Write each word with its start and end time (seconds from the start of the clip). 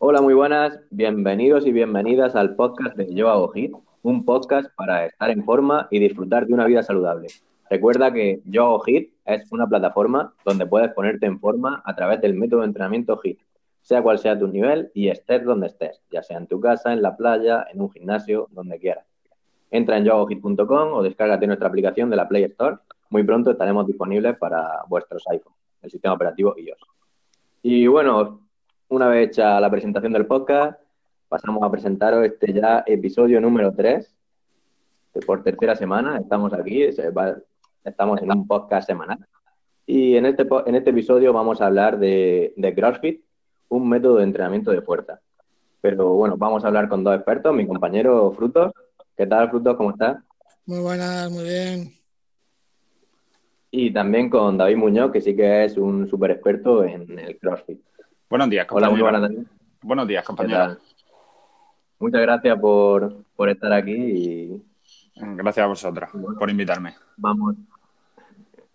Hola, 0.00 0.20
muy 0.20 0.32
buenas. 0.32 0.78
Bienvenidos 0.90 1.66
y 1.66 1.72
bienvenidas 1.72 2.36
al 2.36 2.54
podcast 2.54 2.96
de 2.96 3.12
Yo 3.12 3.30
Hago 3.30 3.48
Hit, 3.48 3.72
un 4.02 4.24
podcast 4.24 4.72
para 4.76 5.04
estar 5.06 5.28
en 5.28 5.44
forma 5.44 5.88
y 5.90 5.98
disfrutar 5.98 6.46
de 6.46 6.54
una 6.54 6.66
vida 6.66 6.84
saludable. 6.84 7.26
Recuerda 7.68 8.12
que 8.12 8.40
Yo 8.44 8.66
Hago 8.66 8.78
Hit 8.78 9.12
es 9.24 9.50
una 9.50 9.66
plataforma 9.66 10.32
donde 10.44 10.66
puedes 10.66 10.92
ponerte 10.92 11.26
en 11.26 11.40
forma 11.40 11.82
a 11.84 11.96
través 11.96 12.20
del 12.20 12.34
método 12.34 12.60
de 12.60 12.66
entrenamiento 12.66 13.18
HIT, 13.20 13.40
sea 13.82 14.00
cual 14.00 14.20
sea 14.20 14.38
tu 14.38 14.46
nivel 14.46 14.88
y 14.94 15.08
estés 15.08 15.44
donde 15.44 15.66
estés, 15.66 16.00
ya 16.12 16.22
sea 16.22 16.38
en 16.38 16.46
tu 16.46 16.60
casa, 16.60 16.92
en 16.92 17.02
la 17.02 17.16
playa, 17.16 17.66
en 17.72 17.80
un 17.80 17.90
gimnasio, 17.90 18.46
donde 18.52 18.78
quieras. 18.78 19.04
Entra 19.72 19.98
en 19.98 20.04
yoagohit.com 20.04 20.92
o 20.92 21.02
descárgate 21.02 21.48
nuestra 21.48 21.66
aplicación 21.66 22.08
de 22.08 22.14
la 22.14 22.28
Play 22.28 22.44
Store. 22.44 22.76
Muy 23.10 23.24
pronto 23.24 23.50
estaremos 23.50 23.84
disponibles 23.84 24.38
para 24.38 24.84
vuestros 24.88 25.24
iPhones, 25.28 25.58
el 25.82 25.90
sistema 25.90 26.14
operativo 26.14 26.54
iOS. 26.56 26.78
Y 27.62 27.88
bueno, 27.88 28.47
una 28.88 29.08
vez 29.08 29.28
hecha 29.28 29.60
la 29.60 29.70
presentación 29.70 30.12
del 30.12 30.26
podcast, 30.26 30.80
pasamos 31.28 31.62
a 31.62 31.70
presentaros 31.70 32.24
este 32.24 32.52
ya 32.52 32.84
episodio 32.86 33.40
número 33.40 33.72
3. 33.72 34.14
Por 35.26 35.42
tercera 35.42 35.74
semana 35.74 36.18
estamos 36.18 36.52
aquí, 36.54 36.82
estamos 36.82 38.22
en 38.22 38.32
un 38.32 38.46
podcast 38.46 38.86
semanal. 38.86 39.18
Y 39.86 40.16
en 40.16 40.26
este, 40.26 40.46
en 40.66 40.74
este 40.74 40.90
episodio 40.90 41.32
vamos 41.32 41.60
a 41.60 41.66
hablar 41.66 41.98
de, 41.98 42.52
de 42.56 42.74
CrossFit, 42.74 43.22
un 43.68 43.88
método 43.88 44.16
de 44.16 44.24
entrenamiento 44.24 44.70
de 44.70 44.80
fuerza. 44.80 45.20
Pero 45.80 46.14
bueno, 46.14 46.36
vamos 46.36 46.64
a 46.64 46.68
hablar 46.68 46.88
con 46.88 47.04
dos 47.04 47.14
expertos, 47.14 47.54
mi 47.54 47.66
compañero 47.66 48.32
Frutos. 48.32 48.72
¿Qué 49.16 49.26
tal, 49.26 49.50
Frutos? 49.50 49.76
¿Cómo 49.76 49.90
estás? 49.90 50.18
Muy 50.66 50.80
buenas, 50.80 51.30
muy 51.30 51.44
bien. 51.44 51.94
Y 53.70 53.92
también 53.92 54.30
con 54.30 54.56
David 54.56 54.76
Muñoz, 54.76 55.12
que 55.12 55.20
sí 55.20 55.36
que 55.36 55.64
es 55.64 55.76
un 55.76 56.08
súper 56.08 56.30
experto 56.30 56.84
en 56.84 57.18
el 57.18 57.38
CrossFit. 57.38 57.80
Buenos 58.30 58.50
días, 58.50 58.66
compañero. 58.66 59.06
Hola, 59.06 59.20
muy 59.20 59.30
buenas. 59.30 59.46
Buenos 59.80 60.08
días, 60.08 60.24
compañero. 60.24 60.76
Muchas 61.98 62.20
gracias 62.20 62.58
por, 62.60 63.24
por, 63.34 63.48
estar 63.48 63.72
aquí 63.72 63.92
y... 63.92 64.62
Gracias 65.14 65.64
a 65.64 65.66
vosotros 65.66 66.10
por 66.38 66.50
invitarme. 66.50 66.94
Vamos. 67.16 67.56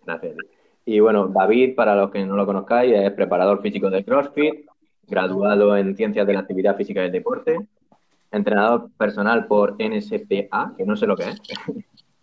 Gracias. 0.04 0.36
Y 0.84 1.00
bueno, 1.00 1.28
David, 1.28 1.74
para 1.74 1.94
los 1.94 2.10
que 2.10 2.26
no 2.26 2.36
lo 2.36 2.44
conozcáis, 2.44 2.94
es 2.94 3.12
preparador 3.12 3.62
físico 3.62 3.88
de 3.88 4.04
CrossFit, 4.04 4.66
graduado 5.06 5.76
en 5.76 5.96
Ciencias 5.96 6.26
de 6.26 6.34
la 6.34 6.40
Actividad 6.40 6.76
Física 6.76 7.02
y 7.02 7.06
el 7.06 7.12
Deporte, 7.12 7.58
entrenador 8.30 8.90
personal 8.98 9.46
por 9.46 9.76
NSPA, 9.78 10.74
que 10.76 10.84
no 10.84 10.96
sé 10.96 11.06
lo 11.06 11.16
que 11.16 11.30
es. 11.30 11.42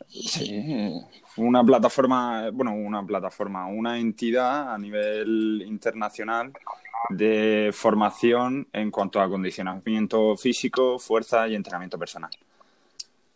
Sí, 0.08 1.02
una 1.38 1.64
plataforma, 1.64 2.50
bueno, 2.52 2.74
una 2.74 3.06
plataforma, 3.06 3.68
una 3.68 4.00
entidad 4.00 4.74
a 4.74 4.78
nivel 4.78 5.64
internacional 5.66 6.52
de 7.10 7.72
formación 7.74 8.68
en 8.74 8.92
cuanto 8.92 9.20
a 9.20 9.26
acondicionamiento 9.26 10.36
físico, 10.38 11.00
fuerza 11.00 11.48
y 11.48 11.56
entrenamiento 11.56 11.98
personal. 11.98 12.32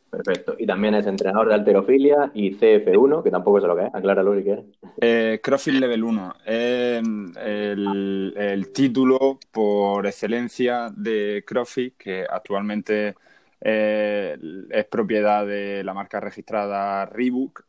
Perfecto. 0.10 0.56
Y 0.58 0.66
también 0.66 0.96
es 0.96 1.06
entrenador 1.08 1.50
de 1.50 1.56
alterofilia 1.56 2.32
y 2.34 2.56
CF1, 2.56 3.22
que 3.22 3.32
tampoco 3.32 3.60
sé 3.60 3.68
lo 3.68 3.76
que 3.76 3.86
es. 3.88 3.94
Acláralo 3.94 4.36
si 4.36 4.44
quieres. 4.44 4.66
Eh, 5.02 5.42
CrossFit 5.44 5.73
Level 5.73 6.04
1. 6.04 6.36
Es 6.46 7.04
el, 7.36 8.34
el, 8.38 8.72
título 8.72 9.40
por 9.52 10.08
excelencia 10.08 10.90
de 10.96 11.44
CrossFit, 11.46 11.98
que 11.98 12.26
actualmente 12.30 13.16
eh, 13.60 14.38
es 14.70 14.86
propiedad 14.86 15.46
de 15.46 15.84
la 15.84 15.94
marca 15.94 16.20
registrada 16.22 17.06
Reebok 17.08 17.66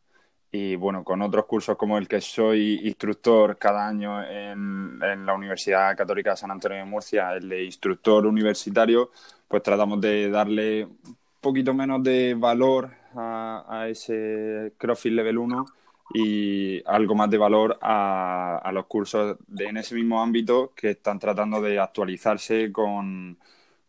y 0.57 0.75
bueno, 0.77 1.05
con 1.05 1.21
otros 1.21 1.45
cursos 1.45 1.77
como 1.77 1.99
el 1.99 2.09
que 2.09 2.21
soy 2.21 2.81
instructor 2.85 3.59
cada 3.59 3.87
año 3.87 4.23
en, 4.23 4.99
la 4.99 5.35
Universidad 5.35 5.97
Católica 5.97 6.31
de 6.31 6.37
San 6.39 6.51
Antonio 6.51 6.79
de 6.79 6.85
Murcia, 6.85 7.35
el 7.35 7.49
de 7.49 7.65
instructor 7.65 8.27
universitario, 8.27 9.11
pues 9.47 9.63
tratamos 9.63 10.01
de 10.01 10.31
darle 10.31 10.85
un 10.85 11.17
poquito 11.41 11.75
menos 11.75 12.03
de 12.03 12.35
valor 12.35 12.91
a, 13.15 13.87
ese 13.89 14.73
CrossFit 14.79 15.13
Level 15.13 15.39
1 15.39 15.67
y 16.15 16.83
algo 16.87 17.15
más 17.15 17.29
de 17.29 17.39
valor 17.39 17.79
a, 17.83 18.71
los 18.73 18.87
cursos 18.87 19.37
de, 19.47 19.67
en 19.67 19.77
ese 19.77 19.95
mismo 19.95 20.23
ámbito 20.23 20.73
que 20.75 20.91
están 20.91 21.19
tratando 21.19 21.61
de 21.61 21.79
actualizarse 21.79 22.73
con, 22.73 23.39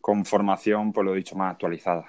con 0.02 0.26
formación, 0.26 0.92
por 0.92 1.06
lo 1.06 1.14
dicho, 1.14 1.36
más 1.36 1.54
actualizada. 1.54 2.06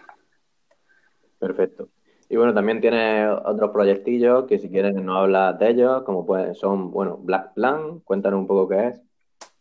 Perfecto. 1.39 1.89
Y 2.29 2.37
bueno, 2.37 2.53
también 2.53 2.81
tiene 2.81 3.27
otros 3.29 3.71
proyectillos 3.71 4.47
que 4.47 4.59
si 4.59 4.69
quieres 4.69 4.95
no 4.95 5.17
hablas 5.17 5.59
de 5.59 5.71
ellos, 5.71 6.03
como 6.03 6.27
pueden, 6.27 6.55
son, 6.55 6.91
bueno, 6.91 7.17
Black 7.17 7.55
Plan, 7.55 8.01
cuéntanos 8.01 8.41
un 8.41 8.47
poco 8.47 8.69
qué 8.69 8.89
es. 8.89 9.01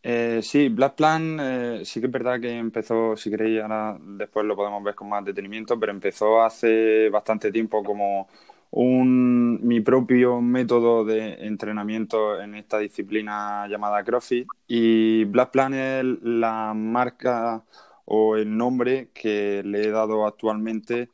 Eh, 0.03 0.41
sí, 0.41 0.69
Black 0.69 0.95
Plan 0.95 1.37
eh, 1.39 1.81
sí 1.83 1.99
que 1.99 2.05
es 2.07 2.11
verdad 2.11 2.39
que 2.39 2.57
empezó, 2.57 3.15
si 3.15 3.29
queréis, 3.29 3.61
ahora 3.61 3.97
después 3.99 4.45
lo 4.45 4.55
podemos 4.55 4.83
ver 4.83 4.95
con 4.95 5.09
más 5.09 5.23
detenimiento, 5.25 5.79
pero 5.79 5.91
empezó 5.91 6.41
hace 6.41 7.09
bastante 7.09 7.51
tiempo 7.51 7.83
como 7.83 8.27
un, 8.71 9.59
mi 9.65 9.81
propio 9.81 10.41
método 10.41 11.05
de 11.05 11.45
entrenamiento 11.45 12.39
en 12.41 12.55
esta 12.55 12.79
disciplina 12.79 13.67
llamada 13.67 14.03
CrossFit 14.03 14.47
y 14.67 15.25
Black 15.25 15.51
Plan 15.51 15.73
es 15.73 16.03
la 16.21 16.73
marca 16.73 17.63
o 18.05 18.35
el 18.37 18.55
nombre 18.55 19.09
que 19.13 19.61
le 19.65 19.87
he 19.87 19.91
dado 19.91 20.25
actualmente 20.25 21.09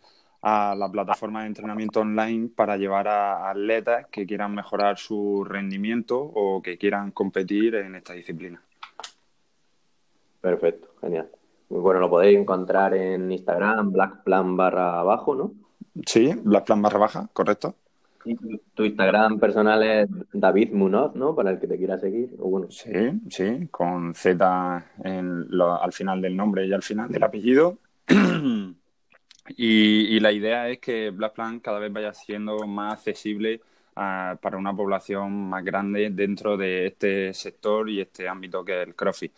a 0.45 0.75
la 0.75 0.91
plataforma 0.91 1.41
de 1.41 1.47
entrenamiento 1.47 2.01
online 2.01 2.49
para 2.53 2.75
llevar 2.75 3.07
a 3.07 3.49
atletas 3.49 4.07
que 4.11 4.25
quieran 4.25 4.53
mejorar 4.53 4.97
su 4.97 5.45
rendimiento 5.45 6.19
o 6.19 6.61
que 6.61 6.77
quieran 6.77 7.11
competir 7.11 7.75
en 7.75 7.95
esta 7.95 8.11
disciplina. 8.11 8.61
Perfecto, 10.41 10.89
genial. 10.99 11.29
Muy 11.69 11.79
bueno, 11.79 12.01
lo 12.01 12.09
podéis 12.09 12.37
encontrar 12.37 12.93
en 12.93 13.31
Instagram, 13.31 13.93
Blackplan 13.93 14.57
barra 14.57 14.99
abajo, 14.99 15.33
¿no? 15.33 15.53
Sí, 16.05 16.33
Blackplan 16.43 16.81
barra 16.81 16.99
baja, 16.99 17.29
correcto. 17.31 17.75
Y 18.25 18.35
tu 18.73 18.83
Instagram 18.83 19.39
personal 19.39 19.81
es 19.81 20.09
David 20.33 20.73
Munoz, 20.73 21.15
¿no? 21.15 21.33
Para 21.33 21.51
el 21.51 21.59
que 21.59 21.67
te 21.67 21.77
quiera 21.77 21.97
seguir. 21.97 22.35
O 22.39 22.49
bueno. 22.49 22.67
Sí, 22.69 22.91
sí, 23.29 23.67
con 23.71 24.13
Z 24.13 24.85
al 25.03 25.93
final 25.93 26.21
del 26.21 26.35
nombre 26.35 26.65
y 26.67 26.73
al 26.73 26.83
final 26.83 27.09
del 27.09 27.23
apellido. 27.23 27.77
Y, 29.49 30.19
la 30.19 30.31
idea 30.31 30.69
es 30.69 30.79
que 30.79 31.09
Black 31.09 31.33
Plan 31.33 31.59
cada 31.59 31.79
vez 31.79 31.91
vaya 31.91 32.13
siendo 32.13 32.65
más 32.65 32.93
accesible 32.93 33.61
ah, 33.95 34.37
para 34.41 34.57
una 34.57 34.73
población 34.75 35.49
más 35.49 35.63
grande 35.65 36.09
dentro 36.11 36.55
de 36.57 36.87
este 36.87 37.33
sector 37.33 37.89
y 37.89 38.01
este 38.01 38.27
ámbito 38.27 38.63
que 38.63 38.81
es 38.81 38.87
el 38.87 38.95
CrossFit. 38.95 39.33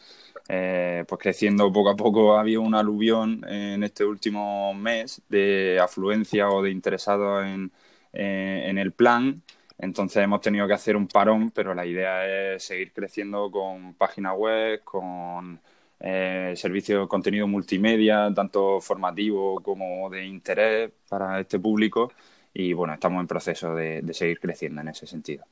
Eh, 0.48 1.04
pues 1.08 1.20
creciendo 1.20 1.72
poco 1.74 1.90
a 1.90 1.96
poco 1.96 2.38
ha 2.38 2.42
habido 2.42 2.62
un 2.62 2.76
aluvión 2.76 3.44
en 3.50 3.84
este 3.84 4.06
último 4.06 4.74
mes 4.76 5.22
de 5.28 5.80
afluencia 5.82 6.50
o 6.50 6.62
de 6.62 6.70
interesados 6.70 7.46
en, 7.46 7.72
eh, 8.14 8.66
en 8.68 8.78
el 8.78 8.92
plan. 8.92 9.42
Entonces 9.78 10.24
hemos 10.24 10.42
tenido 10.42 10.68
que 10.68 10.74
hacer 10.74 10.96
un 10.96 11.08
parón, 11.08 11.52
pero 11.52 11.74
la 11.74 11.86
idea 11.86 12.54
es 12.56 12.64
seguir 12.64 12.94
creciendo 12.94 13.52
con 13.52 13.94
página 13.96 14.34
web, 14.34 14.84
con 14.84 15.60
eh, 16.00 16.53
servicio 16.56 17.01
de 17.01 17.07
contenido 17.07 17.47
multimedia, 17.47 18.31
tanto 18.33 18.81
formativo 18.81 19.59
como 19.61 20.09
de 20.09 20.25
interés 20.25 20.91
para 21.09 21.39
este 21.39 21.59
público. 21.59 22.11
Y 22.53 22.73
bueno, 22.73 22.94
estamos 22.94 23.22
en 23.22 23.28
proceso 23.28 23.75
de, 23.75 24.03
seguir 24.13 24.39
creciendo 24.39 24.81
en 24.81 24.89
ese 24.89 25.07
sentido. 25.07 25.44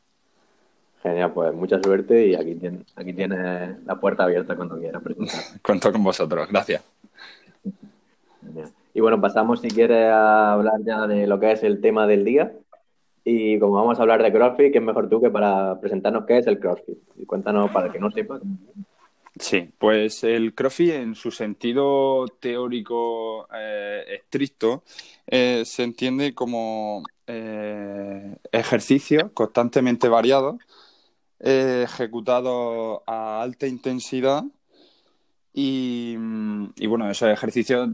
Genial, 1.01 1.33
pues 1.33 1.53
mucha 1.53 1.81
suerte 1.81 2.27
y 2.27 2.35
aquí, 2.35 2.55
tienes, 2.55 2.81
aquí 2.95 3.13
tienes 3.13 3.83
la 3.83 3.99
puerta 3.99 4.23
abierta 4.23 4.55
cuando 4.55 4.79
quieras 4.79 5.03
Cuento 5.61 5.91
con 5.91 6.03
vosotros, 6.03 6.47
gracias. 6.49 6.81
Y 8.93 9.01
bueno, 9.01 9.19
pasamos 9.19 9.59
si 9.61 9.69
quieres 9.69 10.09
a 10.09 10.53
hablar 10.53 10.79
ya 10.85 11.07
de 11.07 11.27
lo 11.27 11.39
que 11.39 11.51
es 11.51 11.63
el 11.63 11.81
tema 11.81 12.07
del 12.07 12.23
día. 12.23 12.53
Y 13.25 13.57
como 13.59 13.73
vamos 13.73 13.97
a 13.97 14.01
hablar 14.01 14.21
de 14.21 14.31
CrossFit, 14.31 14.71
¿qué 14.71 14.79
es 14.79 14.83
mejor 14.83 15.09
tú 15.09 15.21
que 15.21 15.29
para 15.29 15.79
presentarnos 15.79 16.25
qué 16.25 16.37
es 16.37 16.47
el 16.47 16.59
CrossFit? 16.59 16.97
Y 17.17 17.25
cuéntanos 17.25 17.71
para 17.71 17.89
que 17.89 17.99
no 17.99 18.11
sepa. 18.11 18.39
Sí, 19.39 19.71
pues 19.79 20.23
el 20.23 20.53
CrossFit 20.53 20.91
en 20.91 21.15
su 21.15 21.31
sentido 21.31 22.27
teórico 22.39 23.47
eh, 23.53 24.03
estricto 24.21 24.83
eh, 25.25 25.63
se 25.65 25.83
entiende 25.83 26.35
como 26.35 27.03
eh, 27.25 28.37
ejercicio 28.51 29.33
constantemente 29.33 30.07
variado, 30.07 30.59
ejecutado 31.39 33.03
a 33.07 33.41
alta 33.41 33.67
intensidad 33.67 34.43
y, 35.53 36.15
y, 36.75 36.87
bueno, 36.87 37.09
esos 37.09 37.29
ejercicios 37.29 37.89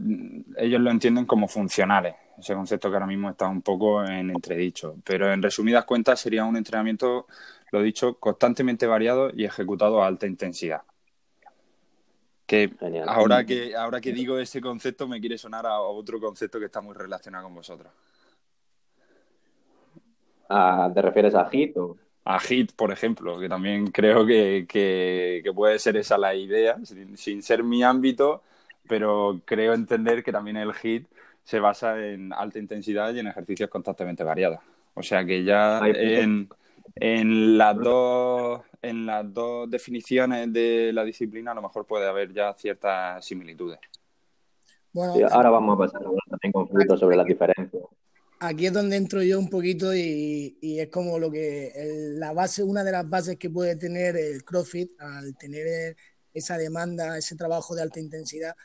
ellos 0.56 0.80
lo 0.80 0.90
entienden 0.90 1.26
como 1.26 1.48
funcionales, 1.48 2.14
ese 2.38 2.54
concepto 2.54 2.90
que 2.90 2.96
ahora 2.96 3.06
mismo 3.06 3.30
está 3.30 3.48
un 3.48 3.62
poco 3.62 4.04
en 4.04 4.30
entredicho, 4.30 4.96
pero 5.04 5.32
en 5.32 5.42
resumidas 5.42 5.84
cuentas 5.84 6.20
sería 6.20 6.44
un 6.44 6.56
entrenamiento, 6.56 7.26
lo 7.72 7.82
dicho, 7.82 8.18
constantemente 8.18 8.86
variado 8.86 9.30
y 9.34 9.44
ejecutado 9.44 10.02
a 10.02 10.06
alta 10.06 10.26
intensidad. 10.26 10.82
Que 12.50 12.68
ahora 13.06 13.46
que 13.46 13.76
ahora 13.76 14.00
que 14.00 14.12
digo 14.12 14.36
ese 14.36 14.60
concepto 14.60 15.06
me 15.06 15.20
quiere 15.20 15.38
sonar 15.38 15.66
a 15.66 15.78
otro 15.78 16.18
concepto 16.18 16.58
que 16.58 16.64
está 16.64 16.80
muy 16.80 16.96
relacionado 16.96 17.44
con 17.44 17.54
vosotros. 17.54 17.92
Ah, 20.48 20.90
¿Te 20.92 21.00
refieres 21.00 21.32
a 21.36 21.48
HIT? 21.48 21.76
a 22.24 22.40
HIT, 22.40 22.72
por 22.72 22.90
ejemplo, 22.90 23.38
que 23.38 23.48
también 23.48 23.92
creo 23.92 24.26
que, 24.26 24.66
que, 24.68 25.48
puede 25.54 25.78
ser 25.78 25.96
esa 25.96 26.18
la 26.18 26.34
idea, 26.34 26.76
sin, 27.14 27.40
ser 27.40 27.62
mi 27.62 27.84
ámbito, 27.84 28.42
pero 28.88 29.40
creo 29.44 29.72
entender 29.72 30.24
que 30.24 30.32
también 30.32 30.56
el 30.56 30.72
HIT 30.72 31.06
se 31.44 31.60
basa 31.60 32.04
en 32.04 32.32
alta 32.32 32.58
intensidad 32.58 33.14
y 33.14 33.20
en 33.20 33.28
ejercicios 33.28 33.70
constantemente 33.70 34.24
variados. 34.24 34.58
O 34.94 35.04
sea 35.04 35.24
que 35.24 35.44
ya 35.44 35.78
en, 35.86 36.48
en, 36.94 37.58
las 37.58 37.76
dos, 37.76 38.62
en 38.82 39.06
las 39.06 39.32
dos 39.32 39.70
definiciones 39.70 40.52
de 40.52 40.92
la 40.92 41.04
disciplina 41.04 41.52
a 41.52 41.54
lo 41.54 41.62
mejor 41.62 41.86
puede 41.86 42.08
haber 42.08 42.32
ya 42.32 42.54
ciertas 42.54 43.24
similitudes. 43.24 43.78
Bueno, 44.92 45.14
ahora 45.30 45.50
vamos 45.50 45.74
a 45.74 45.78
pasar 45.78 46.02
también 46.02 46.52
conflicto 46.52 46.96
sobre 46.96 47.16
las 47.16 47.26
diferencias 47.26 47.84
aquí 48.40 48.66
es 48.66 48.72
donde 48.72 48.96
entro 48.96 49.22
yo 49.22 49.38
un 49.38 49.48
poquito 49.48 49.94
y, 49.94 50.56
es 50.62 50.88
como 50.88 51.18
lo 51.18 51.30
que 51.30 51.72
la 52.16 52.32
base, 52.32 52.62
una 52.62 52.82
de 52.82 52.92
las 52.92 53.08
bases 53.08 53.36
que 53.36 53.50
puede 53.50 53.76
tener 53.76 54.16
el 54.16 54.44
CrossFit 54.44 54.90
al 55.00 55.36
tener 55.36 55.96
esa 56.32 56.56
demanda, 56.58 57.18
ese 57.18 57.36
trabajo 57.36 57.74
de 57.74 57.82
alta 57.82 58.00
intensidad, 58.00 58.56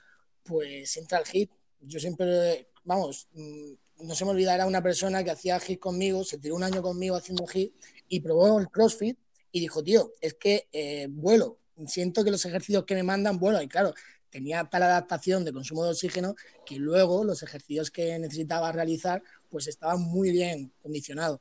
pues 0.44 0.96
entra 0.98 1.20
el 1.20 1.26
HIT. 1.32 1.52
Yo 1.82 2.00
siempre, 2.00 2.70
vamos, 2.84 3.28
mm, 3.34 3.74
no 4.00 4.16
se 4.16 4.26
me 4.26 4.32
olvidará 4.32 4.66
una 4.66 4.82
persona 4.82 5.24
que 5.24 5.32
hacía 5.32 5.60
HIT 5.60 5.80
conmigo, 5.80 6.24
se 6.24 6.38
tiró 6.38 6.56
un 6.56 6.64
año 6.64 6.82
conmigo 6.82 7.16
haciendo 7.16 7.46
HIT 7.46 7.74
y 8.10 8.20
probó 8.20 8.60
el 8.60 8.70
CrossFit 8.70 9.18
y 9.52 9.60
dijo, 9.60 9.84
tío, 9.84 10.12
es 10.20 10.34
que 10.34 10.68
eh, 10.72 11.08
vuelo, 11.10 11.60
siento 11.88 12.24
que 12.24 12.32
los 12.32 12.46
ejercicios 12.46 12.84
que 12.86 12.96
me 12.96 13.04
mandan 13.04 13.40
vuelo. 13.40 13.62
Y 13.62 13.68
claro, 13.68 13.94
tenía 14.30 14.66
tal 14.66 14.84
adaptación 14.84 15.46
de 15.46 15.54
consumo 15.54 15.86
de 15.86 15.92
oxígeno 15.92 16.36
que 16.66 16.76
luego 16.76 17.24
los 17.24 17.42
ejercicios 17.42 17.90
que 17.92 18.20
necesitaba 18.20 18.72
realizar 18.72 19.24
pues 19.50 19.68
estaban 19.68 20.02
muy 20.02 20.32
bien 20.32 20.74
condicionados. 20.82 21.40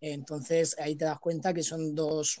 Entonces 0.00 0.76
ahí 0.78 0.96
te 0.96 1.06
das 1.06 1.18
cuenta 1.18 1.54
que 1.54 1.62
son 1.62 1.94
dos, 1.94 2.38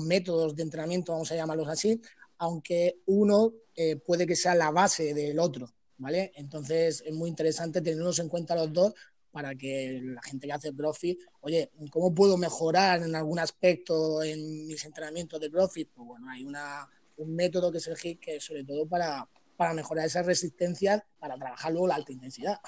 métodos 0.00 0.56
de 0.56 0.62
entrenamiento, 0.62 1.12
vamos 1.12 1.30
a 1.30 1.36
llamarlos 1.36 1.68
así, 1.68 2.00
aunque 2.38 3.00
uno 3.04 3.52
eh, 3.76 3.96
puede 3.96 4.26
que 4.26 4.36
sea 4.36 4.54
la 4.54 4.70
base 4.70 5.12
del 5.12 5.38
otro, 5.38 5.70
¿vale? 6.02 6.32
Entonces 6.34 7.02
es 7.06 7.14
muy 7.14 7.30
interesante 7.30 7.80
tenerlos 7.80 8.18
en 8.18 8.28
cuenta 8.28 8.54
los 8.54 8.72
dos 8.72 8.94
para 9.30 9.54
que 9.54 10.00
la 10.02 10.20
gente 10.20 10.46
que 10.46 10.52
hace 10.52 10.74
CrossFit, 10.74 11.20
oye, 11.40 11.70
¿cómo 11.90 12.14
puedo 12.14 12.36
mejorar 12.36 13.02
en 13.02 13.14
algún 13.14 13.38
aspecto 13.38 14.22
en 14.22 14.66
mis 14.66 14.84
entrenamientos 14.84 15.40
de 15.40 15.50
CrossFit? 15.50 15.88
Pues 15.94 16.06
bueno, 16.06 16.28
hay 16.28 16.44
una, 16.44 16.86
un 17.16 17.34
método 17.34 17.72
que 17.72 17.78
es 17.78 17.86
el 17.86 17.96
HIIT 17.96 18.20
que 18.20 18.36
es 18.36 18.44
sobre 18.44 18.64
todo 18.64 18.86
para, 18.86 19.26
para 19.56 19.72
mejorar 19.72 20.04
esas 20.04 20.26
resistencias 20.26 21.02
para 21.18 21.36
trabajar 21.36 21.72
luego 21.72 21.86
la 21.86 21.94
alta 21.94 22.12
intensidad. 22.12 22.58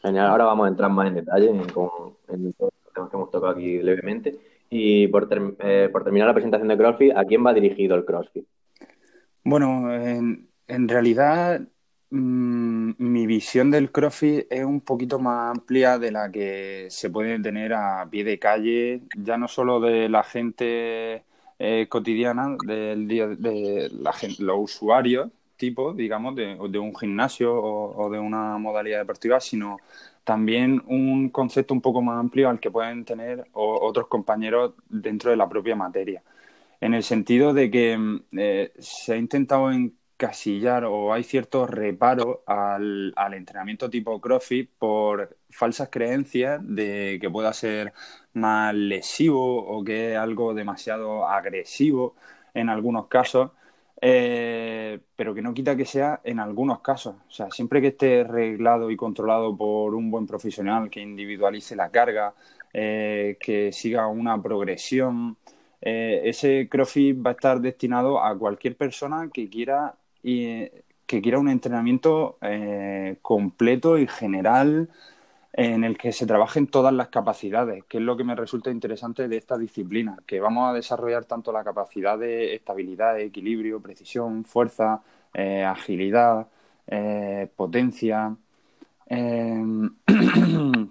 Genial, 0.00 0.28
ahora 0.28 0.44
vamos 0.44 0.66
a 0.66 0.68
entrar 0.68 0.90
más 0.90 1.08
en 1.08 1.14
detalle 1.16 1.50
en, 1.50 1.66
todos 1.66 2.14
los 2.28 2.92
temas 2.94 3.10
que 3.10 3.16
hemos 3.16 3.30
tocado 3.30 3.52
aquí 3.52 3.82
levemente. 3.82 4.38
Y 4.70 5.08
por, 5.08 5.28
eh, 5.32 5.88
por 5.90 6.04
terminar 6.04 6.28
la 6.28 6.34
presentación 6.34 6.68
de 6.68 6.76
CrossFit, 6.76 7.16
¿a 7.16 7.24
quién 7.24 7.44
va 7.44 7.52
dirigido 7.52 7.96
el 7.96 8.04
CrossFit? 8.04 8.46
Bueno, 9.44 9.92
en, 9.94 10.88
realidad 10.88 11.62
mm, 12.10 12.92
mi 12.98 13.26
visión 13.26 13.70
del 13.70 13.90
CrossFit 13.92 14.46
es 14.50 14.64
un 14.64 14.80
poquito 14.80 15.18
más 15.18 15.56
amplia 15.56 15.98
de 15.98 16.10
la 16.12 16.30
que 16.30 16.86
se 16.90 17.10
puede 17.10 17.38
tener 17.40 17.72
a 17.74 18.08
pie 18.10 18.24
de 18.24 18.38
calle, 18.38 19.02
ya 19.16 19.36
no 19.38 19.48
solo 19.48 19.80
de 19.80 20.08
la 20.08 20.24
gente 20.24 21.24
eh, 21.58 21.86
cotidiana, 21.88 22.56
del 22.66 23.08
día 23.08 23.26
de 23.28 23.90
la 23.92 24.12
gente, 24.12 24.42
los 24.42 24.58
usuarios, 24.60 25.30
tipo, 25.56 25.92
digamos, 25.92 26.34
de, 26.36 26.56
de 26.70 26.78
un 26.78 26.94
gimnasio 26.96 27.54
o, 27.54 28.10
de 28.10 28.18
una 28.18 28.58
modalidad 28.58 28.98
deportiva, 29.00 29.40
sino 29.40 29.78
también 30.24 30.82
un 30.86 31.30
concepto 31.30 31.74
un 31.74 31.80
poco 31.80 32.02
más 32.02 32.18
amplio 32.20 32.48
al 32.48 32.60
que 32.60 32.70
pueden 32.70 33.04
tener 33.04 33.46
otros 33.52 34.08
compañeros 34.08 34.74
dentro 34.88 35.30
de 35.30 35.36
la 35.36 35.48
propia 35.48 35.76
materia. 35.76 36.22
En 36.80 36.94
el 36.94 37.02
sentido 37.02 37.54
de 37.54 37.70
que 37.70 37.98
mm, 37.98 38.20
eh, 38.38 38.72
se 38.78 39.14
ha 39.14 39.16
intentado 39.16 39.70
encasillar 40.18 40.84
o 40.84 41.12
hay 41.12 41.22
ciertos 41.22 41.70
reparos 41.70 42.38
al, 42.46 43.12
al, 43.16 43.34
entrenamiento 43.34 43.88
tipo 43.88 44.20
CrossFit 44.20 44.70
por 44.78 45.36
falsas 45.50 45.88
creencias 45.90 46.60
de 46.64 47.18
que 47.20 47.30
pueda 47.30 47.52
ser 47.52 47.92
más 48.34 48.74
lesivo 48.74 49.64
o 49.64 49.84
que 49.84 50.12
es 50.12 50.18
algo 50.18 50.54
demasiado 50.54 51.28
agresivo 51.28 52.16
en 52.54 52.68
algunos 52.68 53.06
casos 53.06 53.50
eh, 54.00 55.00
pero 55.16 55.34
que 55.34 55.42
no 55.42 55.54
quita 55.54 55.76
que 55.76 55.84
sea 55.84 56.20
en 56.24 56.38
algunos 56.40 56.80
casos. 56.80 57.16
O 57.28 57.30
sea, 57.30 57.50
siempre 57.50 57.80
que 57.80 57.88
esté 57.88 58.24
reglado 58.24 58.90
y 58.90 58.96
controlado 58.96 59.56
por 59.56 59.94
un 59.94 60.10
buen 60.10 60.26
profesional 60.26 60.88
que 60.90 61.00
individualice 61.00 61.74
la 61.74 61.90
carga, 61.90 62.34
eh, 62.72 63.36
que 63.40 63.72
siga 63.72 64.06
una 64.06 64.40
progresión, 64.40 65.36
eh, 65.80 66.22
ese 66.24 66.68
CrossFit 66.68 67.24
va 67.24 67.30
a 67.30 67.32
estar 67.34 67.60
destinado 67.60 68.22
a 68.22 68.36
cualquier 68.38 68.76
persona 68.76 69.30
que 69.32 69.48
quiera, 69.48 69.94
que 71.06 71.22
quiera 71.22 71.38
un 71.38 71.48
entrenamiento 71.48 72.38
completo 73.22 73.98
y 73.98 74.06
general 74.06 74.88
en 75.58 75.82
el 75.82 75.98
que 75.98 76.12
se 76.12 76.24
trabajen 76.24 76.68
todas 76.68 76.92
las 76.92 77.08
capacidades, 77.08 77.82
que 77.84 77.98
es 77.98 78.04
lo 78.04 78.16
que 78.16 78.22
me 78.22 78.36
resulta 78.36 78.70
interesante 78.70 79.26
de 79.26 79.36
esta 79.36 79.58
disciplina, 79.58 80.16
que 80.24 80.38
vamos 80.38 80.70
a 80.70 80.72
desarrollar 80.72 81.24
tanto 81.24 81.50
la 81.50 81.64
capacidad 81.64 82.16
de 82.16 82.54
estabilidad, 82.54 83.18
equilibrio, 83.18 83.82
precisión, 83.82 84.44
fuerza, 84.44 85.02
eh, 85.34 85.64
agilidad, 85.64 86.46
eh, 86.86 87.48
potencia. 87.56 88.36
Em, 89.06 89.90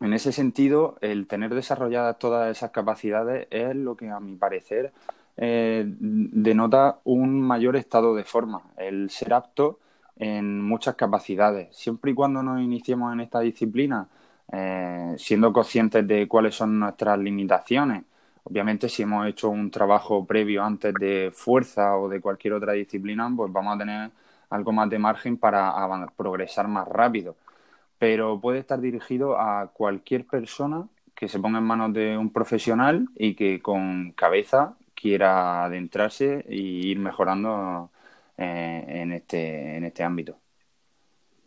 en 0.00 0.12
ese 0.12 0.32
sentido, 0.32 0.96
el 1.00 1.28
tener 1.28 1.54
desarrolladas 1.54 2.18
todas 2.18 2.50
esas 2.50 2.72
capacidades 2.72 3.46
es 3.50 3.76
lo 3.76 3.96
que, 3.96 4.10
a 4.10 4.18
mi 4.18 4.34
parecer, 4.36 4.92
eh, 5.40 5.84
denota 5.86 6.98
un 7.04 7.40
mayor 7.40 7.76
estado 7.76 8.14
de 8.16 8.24
forma, 8.24 8.62
el 8.76 9.08
ser 9.08 9.32
apto 9.34 9.78
en 10.16 10.60
muchas 10.60 10.96
capacidades. 10.96 11.76
Siempre 11.76 12.10
y 12.10 12.14
cuando 12.14 12.42
nos 12.42 12.60
iniciemos 12.60 13.12
en 13.12 13.20
esta 13.20 13.38
disciplina, 13.40 14.08
eh, 14.50 15.14
siendo 15.16 15.52
conscientes 15.52 16.06
de 16.08 16.26
cuáles 16.26 16.56
son 16.56 16.80
nuestras 16.80 17.18
limitaciones, 17.20 18.02
obviamente 18.42 18.88
si 18.88 19.02
hemos 19.04 19.28
hecho 19.28 19.48
un 19.48 19.70
trabajo 19.70 20.24
previo 20.26 20.64
antes 20.64 20.92
de 20.94 21.30
fuerza 21.32 21.96
o 21.96 22.08
de 22.08 22.20
cualquier 22.20 22.54
otra 22.54 22.72
disciplina, 22.72 23.30
pues 23.36 23.52
vamos 23.52 23.76
a 23.76 23.78
tener 23.78 24.10
algo 24.50 24.72
más 24.72 24.90
de 24.90 24.98
margen 24.98 25.36
para 25.36 25.72
progresar 26.16 26.66
más 26.66 26.88
rápido. 26.88 27.36
Pero 27.98 28.40
puede 28.40 28.58
estar 28.60 28.80
dirigido 28.80 29.38
a 29.38 29.68
cualquier 29.72 30.26
persona 30.26 30.88
que 31.14 31.28
se 31.28 31.38
ponga 31.38 31.58
en 31.58 31.64
manos 31.64 31.92
de 31.92 32.16
un 32.18 32.32
profesional 32.32 33.08
y 33.16 33.34
que 33.34 33.60
con 33.60 34.12
cabeza 34.12 34.74
quiera 35.00 35.64
adentrarse 35.64 36.44
e 36.48 36.56
ir 36.56 36.98
mejorando 36.98 37.90
eh, 38.36 38.84
en, 38.88 39.12
este, 39.12 39.76
en 39.76 39.84
este 39.84 40.02
ámbito. 40.02 40.36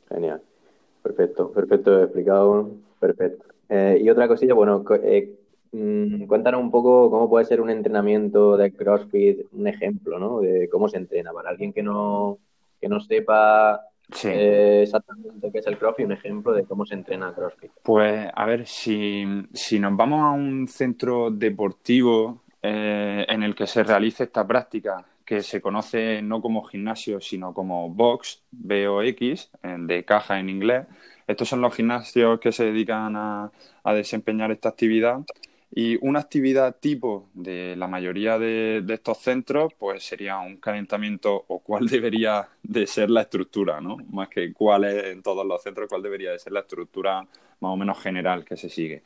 Genial. 0.10 0.42
Perfecto, 1.04 1.52
perfecto 1.52 2.04
explicado. 2.04 2.70
Perfecto. 3.00 3.46
Eh, 3.70 4.00
y 4.02 4.10
otra 4.10 4.28
cosilla, 4.28 4.54
bueno, 4.54 4.84
eh, 5.04 5.34
mm, 5.72 6.26
cuéntanos 6.26 6.62
un 6.62 6.72
poco 6.72 7.10
cómo 7.10 7.30
puede 7.30 7.46
ser 7.46 7.62
un 7.62 7.70
entrenamiento 7.70 8.56
de 8.58 8.74
CrossFit, 8.74 9.48
un 9.52 9.68
ejemplo, 9.68 10.20
¿no? 10.20 10.40
De 10.40 10.70
cómo 10.70 10.88
se 10.88 10.98
entrena. 10.98 11.32
Para 11.34 11.50
alguien 11.50 11.74
que 11.74 11.84
no, 11.84 12.38
que 12.80 12.88
no 12.88 13.00
sepa 13.00 13.82
exactamente 14.10 15.52
qué 15.52 15.60
es 15.60 15.68
el 15.68 15.78
CrossFit, 15.78 16.06
un 16.06 16.12
ejemplo 16.12 16.54
de 16.54 16.66
cómo 16.66 16.86
se 16.86 16.96
entrena 16.96 17.34
CrossFit. 17.34 17.72
Pues, 17.84 18.30
a 18.34 18.46
ver, 18.46 18.68
si, 18.68 19.26
si 19.54 19.80
nos 19.80 19.96
vamos 19.96 20.22
a 20.22 20.32
un 20.32 20.68
centro 20.68 21.32
deportivo 21.32 22.42
en 22.62 23.44
el 23.44 23.56
que 23.56 23.68
se 23.68 23.84
realice 23.84 24.26
esta 24.26 24.46
práctica 24.46 25.06
que 25.32 25.44
se 25.44 25.62
conoce 25.62 26.22
no 26.22 26.42
como 26.42 26.62
gimnasio, 26.64 27.22
sino 27.22 27.54
como 27.54 27.90
box, 27.90 28.44
B-O-X, 28.52 29.50
de 29.64 30.04
caja 30.04 30.40
en 30.40 30.50
inglés. 30.50 30.88
Estos 31.26 31.48
son 31.48 31.62
los 31.62 31.74
gimnasios 31.74 32.40
que 32.42 32.52
se 32.52 32.66
dedican 32.66 33.16
a, 33.16 33.50
desempeñar 33.96 34.52
esta 34.52 34.68
actividad. 34.68 35.22
Y 35.74 35.98
una 36.06 36.20
actividad 36.20 36.76
tipo 36.82 37.30
de 37.34 37.78
la 37.78 37.88
mayoría 37.88 38.38
de, 38.38 38.84
estos 38.90 39.20
centros, 39.20 39.74
pues 39.80 40.04
sería 40.04 40.38
un 40.40 40.58
calentamiento 40.58 41.46
o 41.48 41.60
cuál 41.60 41.88
debería 41.88 42.50
de 42.62 42.86
ser 42.86 43.10
la 43.10 43.22
estructura, 43.22 43.80
¿no? 43.80 43.96
Más 44.12 44.28
que 44.28 44.52
cuál 44.52 44.84
es 44.84 45.06
en 45.06 45.24
todos 45.24 45.46
los 45.46 45.64
centros, 45.64 45.88
cuál 45.88 46.02
debería 46.02 46.32
de 46.32 46.40
ser 46.40 46.52
la 46.52 46.60
estructura 46.60 47.22
más 47.22 47.72
o 47.72 47.78
menos 47.78 48.02
general 48.02 48.44
que 48.44 48.58
se 48.58 48.68
sigue 48.68 49.02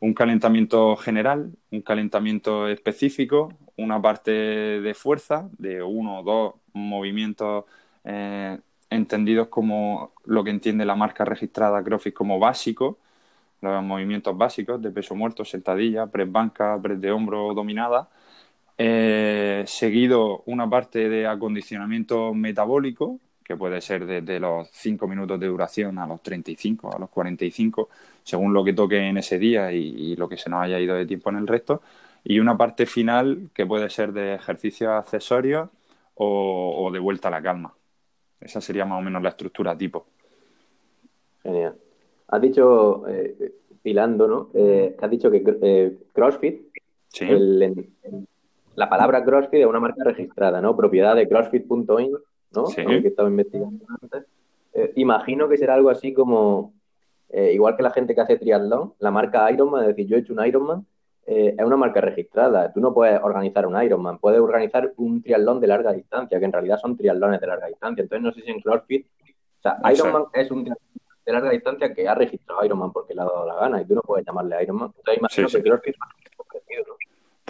un 0.00 0.14
calentamiento 0.14 0.96
general, 0.96 1.52
un 1.70 1.82
calentamiento 1.82 2.68
específico, 2.68 3.52
una 3.76 4.00
parte 4.00 4.30
de 4.30 4.94
fuerza 4.94 5.48
de 5.58 5.82
uno 5.82 6.20
o 6.20 6.22
dos 6.22 6.54
movimientos 6.72 7.64
eh, 8.04 8.58
entendidos 8.90 9.48
como 9.48 10.12
lo 10.24 10.44
que 10.44 10.50
entiende 10.50 10.84
la 10.84 10.96
marca 10.96 11.24
registrada 11.24 11.82
Grofis 11.82 12.14
como 12.14 12.38
básico, 12.38 12.98
los 13.60 13.82
movimientos 13.84 14.36
básicos 14.36 14.80
de 14.82 14.90
peso 14.90 15.14
muerto, 15.14 15.44
sentadilla, 15.44 16.06
press 16.06 16.30
banca, 16.30 16.78
press 16.82 17.00
de 17.00 17.10
hombro, 17.12 17.54
dominada, 17.54 18.08
eh, 18.78 19.64
seguido 19.66 20.42
una 20.46 20.68
parte 20.68 21.08
de 21.10 21.26
acondicionamiento 21.26 22.34
metabólico, 22.34 23.20
que 23.50 23.56
puede 23.56 23.80
ser 23.80 24.06
desde 24.06 24.38
los 24.38 24.68
5 24.70 25.08
minutos 25.08 25.40
de 25.40 25.48
duración 25.48 25.98
a 25.98 26.06
los 26.06 26.22
35, 26.22 26.94
a 26.94 27.00
los 27.00 27.10
45, 27.10 27.88
según 28.22 28.54
lo 28.54 28.62
que 28.62 28.74
toque 28.74 29.08
en 29.08 29.16
ese 29.16 29.40
día 29.40 29.72
y, 29.72 30.14
lo 30.14 30.28
que 30.28 30.36
se 30.36 30.48
nos 30.48 30.62
haya 30.62 30.78
ido 30.78 30.94
de 30.94 31.04
tiempo 31.04 31.30
en 31.30 31.36
el 31.38 31.48
resto. 31.48 31.82
y 32.22 32.38
una 32.38 32.56
parte 32.56 32.86
final 32.86 33.50
que 33.52 33.66
puede 33.66 33.90
ser 33.90 34.12
de 34.12 34.34
ejercicios 34.34 34.92
accesorios 34.92 35.68
o, 36.14 36.90
de 36.92 37.00
vuelta 37.00 37.26
a 37.26 37.32
la 37.32 37.42
calma. 37.42 37.74
Esa 38.40 38.60
sería 38.60 38.84
más 38.84 39.00
o 39.00 39.02
menos 39.02 39.20
la 39.20 39.30
estructura 39.30 39.76
tipo. 39.76 40.06
Genial. 41.42 41.74
Has 42.28 42.40
dicho, 42.40 43.08
eh, 43.08 43.52
pilando, 43.82 44.28
¿no? 44.28 44.50
Eh, 44.54 44.96
has 44.96 45.10
dicho 45.10 45.28
que 45.28 45.42
eh, 45.60 45.98
CrossFit, 46.12 46.68
la 48.76 48.88
palabra 48.88 49.24
CrossFit 49.24 49.62
es 49.62 49.66
una 49.66 49.80
marca 49.80 50.04
registrada, 50.04 50.60
¿no? 50.60 50.76
Propiedad 50.76 51.16
de 51.16 51.28
CrossFit.in, 51.28 52.16
¿no? 52.52 52.66
Sí. 52.66 52.84
Que 52.84 53.08
estaba 53.08 53.28
investigando 53.28 53.84
antes. 54.00 54.24
Eh, 54.72 54.92
imagino 54.96 55.48
que 55.48 55.56
será 55.56 55.74
algo 55.74 55.90
así 55.90 56.12
como, 56.12 56.74
igual 57.32 57.76
que 57.76 57.82
la 57.82 57.90
gente 57.90 58.14
que 58.14 58.20
hace 58.20 58.36
triatlón, 58.36 58.94
la 58.98 59.10
marca 59.10 59.50
Ironman, 59.50 59.82
es 59.82 59.88
decir, 59.88 60.06
yo 60.06 60.16
he 60.16 60.20
hecho 60.20 60.32
un 60.32 60.44
Ironman, 60.44 60.86
es 61.26 61.64
una 61.64 61.76
marca 61.76 62.00
registrada. 62.00 62.72
Tú 62.72 62.80
no 62.80 62.92
puedes 62.92 63.20
organizar 63.22 63.66
un 63.66 63.80
Ironman, 63.80 64.18
puedes 64.18 64.40
organizar 64.40 64.92
un 64.96 65.22
triatlón 65.22 65.60
de 65.60 65.68
larga 65.68 65.92
distancia, 65.92 66.38
que 66.38 66.44
en 66.44 66.52
realidad 66.52 66.78
son 66.78 66.96
triatlones 66.96 67.40
de 67.40 67.46
larga 67.46 67.68
distancia. 67.68 68.02
Entonces, 68.02 68.22
no 68.22 68.32
sé 68.32 68.42
si 68.42 68.50
en 68.50 68.60
CrossFit, 68.60 69.06
o 69.06 69.62
sea, 69.62 69.78
Ironman 69.92 70.24
es 70.32 70.50
un 70.50 70.64
triatlón 70.64 70.88
de 71.24 71.32
larga 71.32 71.50
distancia 71.50 71.94
que 71.94 72.08
ha 72.08 72.14
registrado 72.14 72.64
Ironman 72.64 72.92
porque 72.92 73.14
le 73.14 73.20
ha 73.20 73.24
dado 73.24 73.46
la 73.46 73.54
gana 73.54 73.80
y 73.80 73.84
tú 73.84 73.94
no 73.94 74.02
puedes 74.02 74.26
llamarle 74.26 74.62
Ironman. 74.62 74.92
Entonces, 74.96 75.18
imagino 75.18 75.48
que 75.48 75.62
CrossFit 75.62 75.96
¿no? 75.96 76.94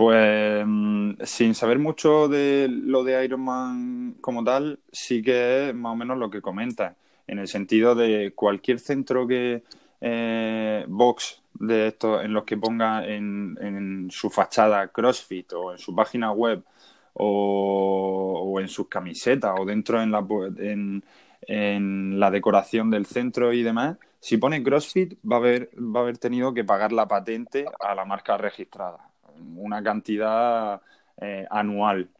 Pues 0.00 0.64
mm, 0.66 1.12
sin 1.24 1.54
saber 1.54 1.78
mucho 1.78 2.26
de 2.26 2.68
lo 2.70 3.04
de 3.04 3.22
Ironman 3.22 4.14
como 4.22 4.42
tal, 4.42 4.80
sí 4.90 5.20
que 5.20 5.68
es 5.68 5.74
más 5.74 5.92
o 5.92 5.94
menos 5.94 6.16
lo 6.16 6.30
que 6.30 6.40
comenta, 6.40 6.96
en 7.26 7.38
el 7.38 7.48
sentido 7.48 7.94
de 7.94 8.32
cualquier 8.34 8.80
centro 8.80 9.26
que 9.26 9.62
eh, 10.00 10.86
box 10.88 11.42
de 11.52 11.88
estos 11.88 12.24
en 12.24 12.32
los 12.32 12.44
que 12.44 12.56
ponga 12.56 13.06
en, 13.06 14.08
su 14.10 14.30
fachada 14.30 14.88
CrossFit 14.88 15.52
o 15.52 15.72
en 15.72 15.78
su 15.78 15.94
página 15.94 16.32
web 16.32 16.64
o, 17.12 18.56
en 18.58 18.68
sus 18.68 18.88
camisetas 18.88 19.52
o 19.60 19.66
dentro 19.66 20.00
en 20.00 20.12
la, 20.12 20.26
en 21.42 22.18
la 22.18 22.30
decoración 22.30 22.90
del 22.90 23.04
centro 23.04 23.52
y 23.52 23.62
demás, 23.62 23.98
si 24.18 24.38
pone 24.38 24.62
CrossFit 24.62 25.18
va 25.30 25.36
a 25.36 25.38
haber, 25.40 25.70
va 25.76 26.00
a 26.00 26.02
haber 26.04 26.16
tenido 26.16 26.54
que 26.54 26.64
pagar 26.64 26.90
la 26.90 27.06
patente 27.06 27.66
a 27.78 27.94
la 27.94 28.06
marca 28.06 28.38
registrada, 28.38 29.09
una 29.56 29.82
cantidad 29.82 30.80
eh, 31.20 31.46
anual. 31.50 32.10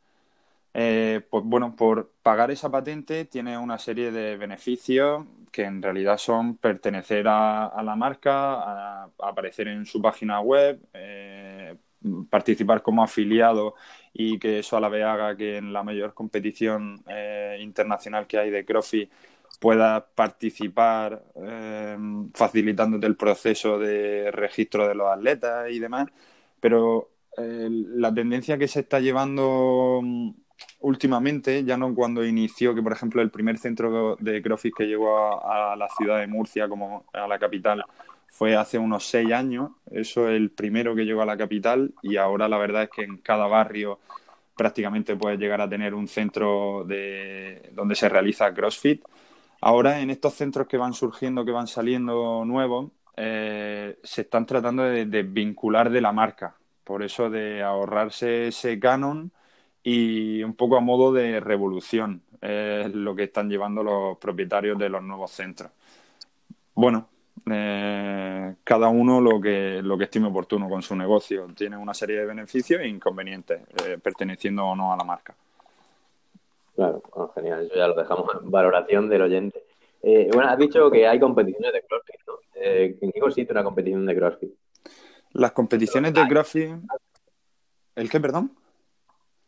Eh, 0.73 1.23
pues 1.31 1.45
bueno, 1.45 1.75
por 1.75 2.13
pagar 2.23 2.51
esa 2.51 2.71
patente 2.71 3.25
tiene 3.25 3.59
una 3.59 3.79
serie 3.79 4.13
de 4.13 4.37
beneficios 4.37 5.27
que 5.51 5.65
en 5.65 5.83
realidad 5.83 6.17
son 6.17 6.57
pertenecer 6.59 7.27
a, 7.29 7.83
la 7.83 7.97
marca, 7.97 9.05
aparecer 9.19 9.67
en 9.69 9.85
su 9.85 10.01
página 10.01 10.41
web, 10.41 10.81
eh, 10.95 11.77
participar 12.31 12.83
como 12.83 13.03
afiliado 13.03 13.75
y 14.13 14.39
que 14.39 14.61
eso 14.61 14.77
a 14.77 14.81
la 14.81 14.89
vez 14.89 15.05
haga 15.05 15.37
que 15.37 15.57
en 15.57 15.73
la 15.73 15.83
mayor 15.83 16.15
competición 16.15 17.03
eh, 17.09 17.59
internacional 17.61 18.27
que 18.27 18.39
hay 18.39 18.51
de 18.51 18.65
CrossFit 18.65 19.11
pueda 19.61 20.07
participar 20.07 21.23
facilitándote 22.35 23.07
el 23.07 23.17
proceso 23.17 23.79
de 23.79 24.31
registro 24.31 24.89
de 24.89 24.95
los 24.95 25.09
atletas 25.09 25.71
y 25.71 25.81
demás. 25.81 26.09
Pero 26.61 27.11
eh, 27.39 27.69
la 27.71 28.13
tendencia 28.13 28.59
que 28.59 28.69
se 28.69 28.81
está 28.81 29.01
llevando 29.01 30.01
mm, 30.03 30.31
últimamente, 30.81 31.65
ya 31.65 31.77
no 31.77 31.95
cuando 31.95 32.25
inició, 32.25 32.75
que 32.75 32.83
por 32.83 32.93
ejemplo 32.93 33.23
el 33.23 33.31
primer 33.31 33.59
centro 33.59 34.17
de 34.21 34.43
CrossFit 34.43 34.75
que 34.77 34.87
llegó 34.87 35.45
a 35.45 35.77
la 35.77 35.89
ciudad 35.97 36.21
de 36.21 36.27
Murcia 36.27 36.69
como 36.69 37.05
a 37.13 37.27
la 37.27 37.39
capital 37.39 37.85
fue 38.31 38.57
hace 38.57 38.79
unos 38.79 39.07
seis 39.07 39.33
años, 39.33 39.73
eso 39.91 40.29
es 40.29 40.37
el 40.37 40.51
primero 40.51 40.95
que 40.95 41.05
llegó 41.05 41.23
a 41.23 41.27
la 41.27 41.37
capital 41.37 41.93
y 42.03 42.17
ahora 42.17 42.49
la 42.49 42.59
verdad 42.59 42.85
es 42.85 42.91
que 42.91 43.03
en 43.03 43.19
cada 43.19 43.47
barrio 43.49 43.99
prácticamente 44.57 45.17
puedes 45.17 45.39
llegar 45.39 45.61
a 45.61 45.69
tener 45.69 45.95
un 45.95 46.07
centro 46.07 46.85
de, 46.87 47.71
donde 47.73 47.95
se 47.97 48.09
realiza 48.09 48.55
CrossFit. 48.55 49.03
Ahora 49.61 50.01
en 50.01 50.11
estos 50.11 50.35
centros 50.35 50.69
que 50.69 50.77
van 50.77 50.95
surgiendo, 50.95 51.45
que 51.45 51.53
van 51.53 51.67
saliendo 51.67 52.45
nuevos, 52.47 52.93
eh, 53.21 53.99
se 54.03 54.23
están 54.23 54.47
tratando 54.47 54.85
de, 54.85 55.05
de, 55.05 55.23
vincular 55.23 55.91
de 55.91 56.01
la 56.01 56.13
marca, 56.13 56.57
por 56.85 57.03
eso 57.03 57.29
de 57.29 57.63
ahorrarse 57.63 58.49
ese 58.49 58.79
canon 58.81 59.31
y 59.83 60.43
un 60.43 60.55
poco 60.55 60.77
a 60.77 60.81
modo 60.81 61.13
de 61.13 61.41
revolución 61.41 62.23
es 62.41 62.95
lo 62.95 63.15
que 63.15 63.25
están 63.25 63.51
llevando 63.51 63.83
los 63.83 64.17
propietarios 64.19 64.79
de 64.79 64.89
los 64.89 65.03
nuevos 65.03 65.31
centros. 65.31 65.71
Bueno, 66.75 67.09
eh, 67.51 68.55
cada 68.65 68.89
uno 68.89 69.21
lo 69.21 69.41
que, 69.41 69.81
lo 69.83 69.99
que 69.99 70.05
estime 70.05 70.29
oportuno 70.29 70.69
con 70.69 70.83
su 70.83 70.95
negocio. 70.97 71.49
Tiene 71.55 71.77
una 71.77 71.95
serie 71.95 72.19
de 72.19 72.27
beneficios 72.27 72.81
e 72.81 72.89
inconvenientes, 72.89 73.61
eh, 73.85 73.99
perteneciendo 74.03 74.65
o 74.65 74.77
no 74.77 74.93
a 74.93 74.97
la 74.97 75.05
marca. 75.05 75.35
Claro, 76.77 77.03
genial, 77.35 77.67
eso 77.67 77.75
ya 77.75 77.89
lo 77.89 77.95
dejamos 77.95 78.27
en 78.41 78.51
valoración 78.51 79.09
del 79.09 79.23
oyente. 79.23 79.63
Eh, 80.03 80.31
bueno, 80.33 80.49
has 80.49 80.59
dicho 80.59 80.91
que 80.91 81.07
hay 81.07 81.21
competiciones 81.21 81.73
de 81.73 81.83
CrossFit, 81.83 82.21
¿no? 82.27 82.35
¿En 82.61 83.13
qué 83.13 83.21
consiste 83.21 83.53
una 83.53 83.65
competición 83.65 84.05
de 84.05 84.15
CrossFit? 84.15 84.51
Las 85.33 85.53
competiciones 85.53 86.13
de 86.13 86.29
CrossFit... 86.29 86.71
¿El 87.97 88.11
qué, 88.11 88.21
perdón? 88.21 88.57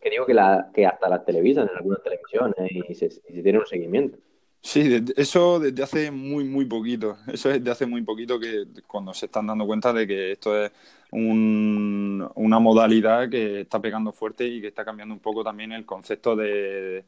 Que 0.00 0.11
digo 0.11 0.26
que, 0.26 0.35
la, 0.35 0.71
que 0.75 0.87
hasta 0.87 1.09
las 1.09 1.25
televisan 1.25 1.69
en 1.69 1.76
algunas 1.76 2.02
televisiones 2.02 2.54
y 2.71 2.95
se, 2.95 3.07
y 3.07 3.35
se 3.35 3.42
tiene 3.42 3.59
un 3.59 3.66
seguimiento. 3.66 4.19
Sí, 4.61 5.04
eso 5.16 5.59
desde 5.59 5.83
hace 5.83 6.11
muy, 6.11 6.45
muy 6.45 6.64
poquito. 6.66 7.19
Eso 7.26 7.50
es 7.50 7.59
desde 7.59 7.71
hace 7.71 7.87
muy 7.87 8.02
poquito 8.02 8.38
que 8.38 8.64
cuando 8.87 9.12
se 9.12 9.26
están 9.26 9.47
dando 9.47 9.66
cuenta 9.66 9.92
de 9.92 10.07
que 10.07 10.33
esto 10.33 10.64
es 10.64 10.71
una 11.11 12.59
modalidad 12.59 13.28
que 13.28 13.62
está 13.62 13.81
pegando 13.81 14.12
fuerte 14.12 14.47
y 14.47 14.61
que 14.61 14.69
está 14.69 14.85
cambiando 14.85 15.14
un 15.14 15.21
poco 15.21 15.45
también 15.45 15.73
el 15.73 15.85
concepto 15.85 16.37
de, 16.37 17.04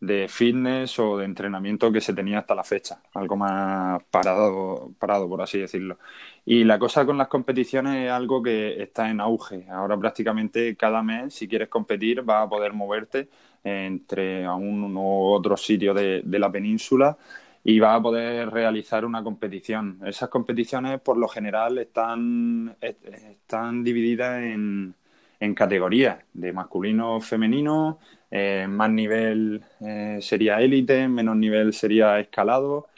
de 0.00 0.28
fitness 0.28 0.98
o 0.98 1.18
de 1.18 1.24
entrenamiento 1.24 1.90
que 1.90 2.00
se 2.00 2.14
tenía 2.14 2.38
hasta 2.38 2.54
la 2.54 2.64
fecha, 2.64 3.02
algo 3.14 3.36
más 3.36 4.02
parado, 4.10 4.92
parado, 4.98 5.28
por 5.28 5.42
así 5.42 5.58
decirlo. 5.58 5.98
Y 6.44 6.64
la 6.64 6.78
cosa 6.78 7.04
con 7.04 7.18
las 7.18 7.28
competiciones 7.28 8.06
es 8.06 8.10
algo 8.10 8.42
que 8.42 8.80
está 8.82 9.10
en 9.10 9.20
auge. 9.20 9.66
Ahora 9.70 9.98
prácticamente 9.98 10.76
cada 10.76 11.02
mes, 11.02 11.34
si 11.34 11.48
quieres 11.48 11.68
competir, 11.68 12.22
vas 12.22 12.46
a 12.46 12.48
poder 12.48 12.72
moverte 12.72 13.28
entre 13.64 14.44
a 14.44 14.54
uno 14.54 15.00
u 15.00 15.32
otro 15.32 15.56
sitio 15.56 15.92
de, 15.92 16.22
la 16.24 16.50
península 16.50 17.16
y 17.64 17.80
vas 17.80 17.98
a 17.98 18.02
poder 18.02 18.50
realizar 18.50 19.04
una 19.04 19.22
competición. 19.22 20.00
Esas 20.06 20.28
competiciones, 20.28 21.00
por 21.00 21.18
lo 21.18 21.28
general, 21.28 21.78
están, 21.78 22.76
están 22.80 23.82
divididas 23.82 24.42
en, 24.42 24.94
en 25.40 25.54
categorías 25.54 26.18
de 26.32 26.52
masculino, 26.52 27.20
femenino, 27.20 27.98
eh, 28.30 28.66
más 28.68 28.90
nivel 28.90 29.62
eh, 29.80 30.18
sería 30.20 30.60
élite, 30.60 31.08
menos 31.08 31.36
nivel 31.36 31.72
sería 31.72 32.18
escalado. 32.20 32.88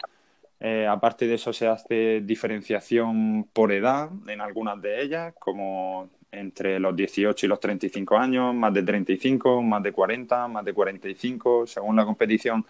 Eh, 0.58 0.86
aparte 0.86 1.26
de 1.26 1.34
eso 1.34 1.52
se 1.52 1.66
hace 1.68 2.20
diferenciación 2.22 3.48
por 3.52 3.72
edad 3.72 4.10
en 4.26 4.40
algunas 4.40 4.80
de 4.82 5.02
ellas, 5.02 5.34
como 5.38 6.10
entre 6.32 6.78
los 6.78 6.94
18 6.94 7.46
y 7.46 7.48
los 7.48 7.60
35 7.60 8.16
años, 8.16 8.54
más 8.54 8.72
de 8.74 8.82
35, 8.82 9.62
más 9.62 9.82
de 9.82 9.92
40, 9.92 10.48
más 10.48 10.64
de 10.64 10.72
45. 10.72 11.66
Según 11.66 11.96
la 11.96 12.04
competición 12.04 12.64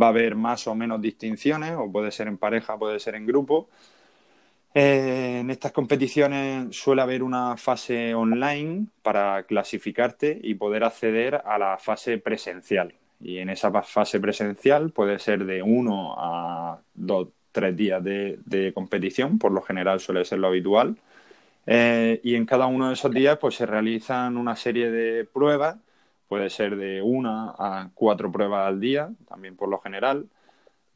va 0.00 0.06
a 0.06 0.10
haber 0.10 0.34
más 0.34 0.66
o 0.66 0.74
menos 0.74 1.00
distinciones, 1.00 1.72
o 1.76 1.90
puede 1.90 2.10
ser 2.10 2.28
en 2.28 2.38
pareja, 2.38 2.78
puede 2.78 3.00
ser 3.00 3.14
en 3.14 3.26
grupo. 3.26 3.68
Eh, 4.78 5.38
en 5.40 5.48
estas 5.48 5.72
competiciones 5.72 6.76
suele 6.76 7.00
haber 7.00 7.22
una 7.22 7.56
fase 7.56 8.14
online 8.14 8.88
para 9.02 9.44
clasificarte 9.44 10.38
y 10.42 10.54
poder 10.54 10.84
acceder 10.84 11.36
a 11.46 11.56
la 11.56 11.78
fase 11.78 12.18
presencial. 12.18 12.92
Y 13.18 13.38
en 13.38 13.48
esa 13.48 13.70
fase 13.82 14.20
presencial 14.20 14.90
puede 14.90 15.18
ser 15.18 15.46
de 15.46 15.62
uno 15.62 16.14
a 16.18 16.78
dos, 16.92 17.28
tres 17.52 17.74
días 17.74 18.04
de, 18.04 18.72
competición, 18.74 19.38
por 19.38 19.50
lo 19.50 19.62
general 19.62 19.98
suele 19.98 20.26
ser 20.26 20.40
lo 20.40 20.48
habitual. 20.48 20.98
Eh, 21.66 22.20
y 22.22 22.34
en 22.34 22.44
cada 22.44 22.66
uno 22.66 22.88
de 22.88 22.94
esos 22.94 23.12
días 23.12 23.38
pues 23.38 23.54
se 23.54 23.64
realizan 23.64 24.36
una 24.36 24.56
serie 24.56 24.90
de 24.90 25.24
pruebas, 25.24 25.78
puede 26.28 26.50
ser 26.50 26.76
de 26.76 27.00
una 27.00 27.54
a 27.58 27.88
cuatro 27.94 28.30
pruebas 28.30 28.68
al 28.68 28.78
día, 28.78 29.10
también 29.26 29.56
por 29.56 29.70
lo 29.70 29.78
general, 29.80 30.26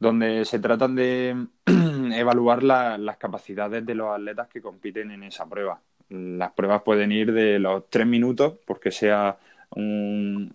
donde 0.01 0.45
se 0.45 0.57
tratan 0.57 0.95
de 0.95 1.45
evaluar 2.15 2.63
las 2.63 3.17
capacidades 3.17 3.85
de 3.85 3.93
los 3.93 4.09
atletas 4.09 4.47
que 4.47 4.59
compiten 4.59 5.11
en 5.11 5.23
esa 5.23 5.47
prueba. 5.47 5.79
Las 6.09 6.51
pruebas 6.53 6.81
pueden 6.81 7.11
ir 7.11 7.31
de 7.31 7.59
los 7.59 7.87
tres 7.87 8.07
minutos, 8.07 8.55
porque 8.65 8.89
sea 8.89 9.37
eh, 9.75 10.49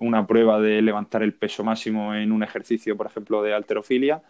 una 0.00 0.26
prueba 0.26 0.60
de 0.60 0.82
levantar 0.82 1.22
el 1.22 1.32
peso 1.32 1.62
máximo 1.62 2.12
en 2.12 2.32
un 2.32 2.42
ejercicio, 2.42 2.96
por 2.96 3.06
ejemplo, 3.06 3.40
de 3.40 3.54
alterofilia, 3.54 4.20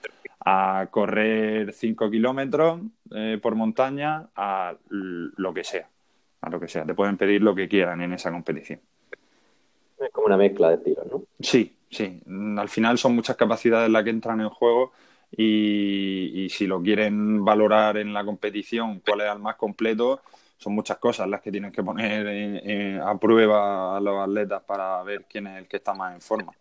a 0.45 0.89
correr 0.91 1.73
cinco 1.73 2.11
kilómetros 2.11 2.83
eh, 3.15 3.39
por 3.41 3.55
montaña, 3.55 4.29
a 4.37 4.75
lo 4.91 5.55
que 5.55 5.65
sea. 5.65 5.89
A 6.43 6.51
lo 6.51 6.61
que 6.61 6.69
sea. 6.69 6.85
Te 6.85 6.95
pueden 6.95 7.17
pedir 7.17 7.43
lo 7.43 7.55
que 7.55 7.69
quieran 7.69 8.03
en 8.03 8.13
esa 8.13 8.31
competición. 8.31 8.81
Es 9.99 10.11
como 10.11 10.27
una 10.27 10.37
mezcla 10.37 10.69
de 10.69 10.79
tiros, 10.79 11.07
¿no? 11.11 11.23
Sí, 11.41 11.75
sí. 11.91 12.23
Al 12.57 12.69
final 12.69 12.99
son 12.99 13.15
muchas 13.15 13.37
capacidades 13.37 13.91
las 13.91 14.05
que 14.05 14.11
entran 14.11 14.41
en 14.41 14.49
juego 14.49 14.93
y, 15.37 16.49
si 16.51 16.67
lo 16.67 16.83
quieren 16.83 17.45
valorar 17.45 17.97
en 17.99 18.13
la 18.13 18.25
competición, 18.25 19.01
cuál 19.01 19.23
es 19.23 19.33
el 19.33 19.39
más 19.39 19.57
completo, 19.57 20.21
son 20.57 20.75
muchas 20.75 20.99
cosas 20.99 21.29
las 21.29 21.41
que 21.41 21.51
tienen 21.51 21.73
que 21.73 21.83
poner 21.83 23.01
a 23.01 23.17
prueba 23.19 23.97
a 23.97 24.01
los 24.01 24.21
atletas 24.21 24.63
para 24.63 25.03
ver 25.03 25.25
quién 25.29 25.47
es 25.47 25.59
el 25.59 25.69
que 25.69 25.77
está 25.77 25.95
más 25.95 26.15
en 26.15 26.21
forma. 26.21 26.53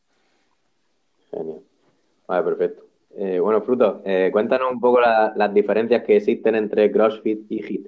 Genial. 1.32 1.62
Vale, 2.28 2.44
perfecto. 2.44 2.84
Eh, 3.18 3.40
bueno, 3.40 3.62
Fruto, 3.62 4.02
eh, 4.06 4.30
cuéntanos 4.32 4.72
un 4.72 4.80
poco 4.80 5.02
las 5.02 5.54
diferencias 5.54 6.04
que 6.04 6.18
existen 6.18 6.56
entre 6.56 6.92
CrossFit 6.92 7.52
y 7.52 7.62
HIIT. 7.64 7.88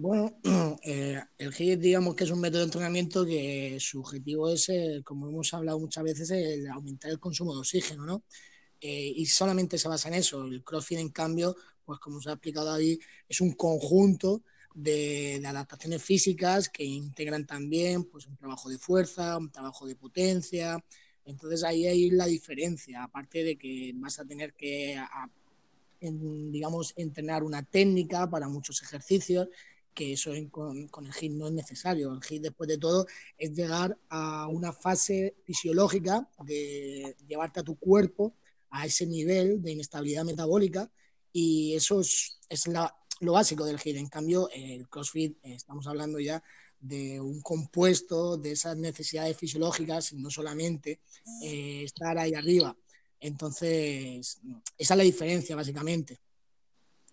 Bueno, 0.00 0.38
eh, 0.84 1.20
el 1.38 1.52
HIIT 1.52 1.80
digamos 1.80 2.14
que 2.14 2.22
es 2.22 2.30
un 2.30 2.40
método 2.40 2.60
de 2.60 2.66
entrenamiento 2.66 3.26
que 3.26 3.78
su 3.80 3.98
objetivo 3.98 4.48
es, 4.48 4.70
como 5.02 5.28
hemos 5.28 5.52
hablado 5.52 5.80
muchas 5.80 6.04
veces, 6.04 6.30
el 6.30 6.68
aumentar 6.68 7.10
el 7.10 7.18
consumo 7.18 7.52
de 7.52 7.58
oxígeno, 7.58 8.06
¿no? 8.06 8.22
y 8.80 9.26
solamente 9.26 9.76
se 9.76 9.88
basa 9.88 10.06
en 10.06 10.14
eso. 10.14 10.44
El 10.44 10.62
CrossFit, 10.62 10.98
en 10.98 11.08
cambio, 11.08 11.56
pues 11.84 11.98
como 11.98 12.20
se 12.20 12.30
ha 12.30 12.34
explicado 12.34 12.66
David, 12.66 13.00
es 13.28 13.40
un 13.40 13.54
conjunto 13.54 14.44
de, 14.72 15.42
adaptaciones 15.44 16.00
físicas 16.00 16.68
que 16.68 16.84
integran 16.84 17.44
también 17.44 18.04
pues, 18.04 18.28
un 18.28 18.36
trabajo 18.36 18.68
de 18.68 18.78
fuerza, 18.78 19.36
un 19.36 19.50
trabajo 19.50 19.84
de 19.84 19.96
potencia, 19.96 20.78
entonces 21.24 21.64
ahí 21.64 21.88
hay 21.88 22.10
la 22.10 22.26
diferencia, 22.26 23.02
aparte 23.02 23.42
de 23.42 23.58
que 23.58 23.90
vas 23.96 24.20
a 24.20 24.24
tener 24.24 24.54
que, 24.54 24.96
digamos, 26.00 26.92
entrenar 26.94 27.42
una 27.42 27.64
técnica 27.64 28.30
para 28.30 28.48
muchos 28.48 28.80
ejercicios, 28.80 29.48
que 29.98 30.12
eso 30.12 30.30
con, 30.52 30.88
el 31.06 31.12
HIIT 31.12 31.32
no 31.32 31.48
es 31.48 31.52
necesario. 31.52 32.12
El 32.12 32.20
HIIT, 32.20 32.42
después 32.42 32.68
de 32.68 32.78
todo, 32.78 33.04
es 33.36 33.52
llegar 33.52 33.98
a 34.08 34.46
una 34.46 34.72
fase 34.72 35.34
fisiológica 35.42 36.30
de 36.44 37.16
llevarte 37.26 37.58
a 37.58 37.64
tu 37.64 37.76
cuerpo 37.76 38.36
a 38.70 38.86
ese 38.86 39.06
nivel 39.06 39.60
de 39.60 39.72
inestabilidad 39.72 40.24
metabólica 40.24 40.88
y 41.32 41.74
eso 41.74 42.00
es, 42.00 42.38
lo 43.20 43.32
básico 43.32 43.64
del 43.64 43.80
HIIT. 43.80 43.96
En 43.96 44.06
cambio, 44.06 44.48
el 44.54 44.88
CrossFit, 44.88 45.36
eh, 45.42 45.54
estamos 45.54 45.88
hablando 45.88 46.20
ya 46.20 46.40
de 46.78 47.20
un 47.20 47.42
compuesto, 47.42 48.36
de 48.36 48.52
esas 48.52 48.76
necesidades 48.76 49.36
fisiológicas, 49.36 50.12
no 50.12 50.30
solamente 50.30 51.00
eh, 51.42 51.82
estar 51.82 52.16
ahí 52.18 52.34
arriba. 52.34 52.76
Entonces, 53.18 54.38
esa 54.78 54.94
es 54.94 54.96
la 54.96 55.02
diferencia, 55.02 55.56
básicamente. 55.56 56.20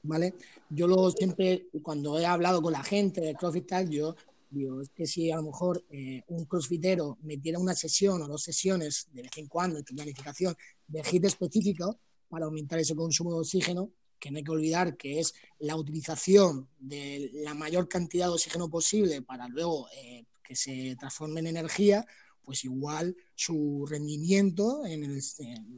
¿Vale? 0.07 0.35
Yo 0.69 0.87
lo 0.87 1.09
siempre, 1.11 1.67
cuando 1.81 2.19
he 2.19 2.25
hablado 2.25 2.61
con 2.61 2.73
la 2.73 2.83
gente 2.83 3.21
de 3.21 3.35
CrossFit 3.35 3.67
tal, 3.67 3.89
yo 3.89 4.15
digo, 4.49 4.81
es 4.81 4.89
que 4.89 5.05
si 5.05 5.31
a 5.31 5.37
lo 5.37 5.43
mejor 5.43 5.83
eh, 5.89 6.21
un 6.27 6.45
crossfitero 6.45 7.17
metiera 7.23 7.59
una 7.59 7.73
sesión 7.73 8.21
o 8.21 8.27
dos 8.27 8.43
sesiones 8.43 9.07
de 9.11 9.23
vez 9.23 9.31
en 9.37 9.47
cuando 9.47 9.79
en 9.79 9.83
tu 9.83 9.95
planificación 9.95 10.55
de 10.87 11.01
HIT 11.01 11.25
específico 11.25 11.99
para 12.29 12.45
aumentar 12.45 12.79
ese 12.79 12.95
consumo 12.95 13.33
de 13.33 13.39
oxígeno, 13.39 13.91
que 14.19 14.31
no 14.31 14.37
hay 14.37 14.43
que 14.43 14.51
olvidar 14.51 14.97
que 14.97 15.19
es 15.19 15.33
la 15.59 15.75
utilización 15.75 16.69
de 16.79 17.31
la 17.33 17.53
mayor 17.53 17.87
cantidad 17.87 18.27
de 18.27 18.33
oxígeno 18.33 18.69
posible 18.69 19.21
para 19.21 19.47
luego 19.47 19.87
eh, 19.95 20.25
que 20.43 20.55
se 20.55 20.95
transforme 20.97 21.41
en 21.41 21.47
energía, 21.47 22.05
pues 22.43 22.63
igual 22.63 23.15
su 23.33 23.85
rendimiento 23.89 24.85
en, 24.85 25.01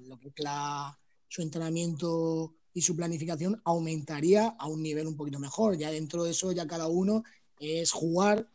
lo 0.07 0.19
que 0.19 0.27
es 0.27 0.35
su 1.29 1.41
entrenamiento 1.41 2.55
y 2.77 2.81
su 2.81 2.95
planificación 2.95 3.59
aumentaría 3.65 4.49
a 4.49 4.67
un 4.67 4.83
nivel 4.83 5.07
un 5.07 5.17
poquito 5.17 5.39
mejor. 5.39 5.75
Ya 5.77 5.89
dentro 5.89 6.23
de 6.23 6.29
eso, 6.29 6.51
ya 6.51 6.67
cada 6.67 6.85
uno 6.85 7.23
es 7.59 7.91
jugar, 7.91 8.47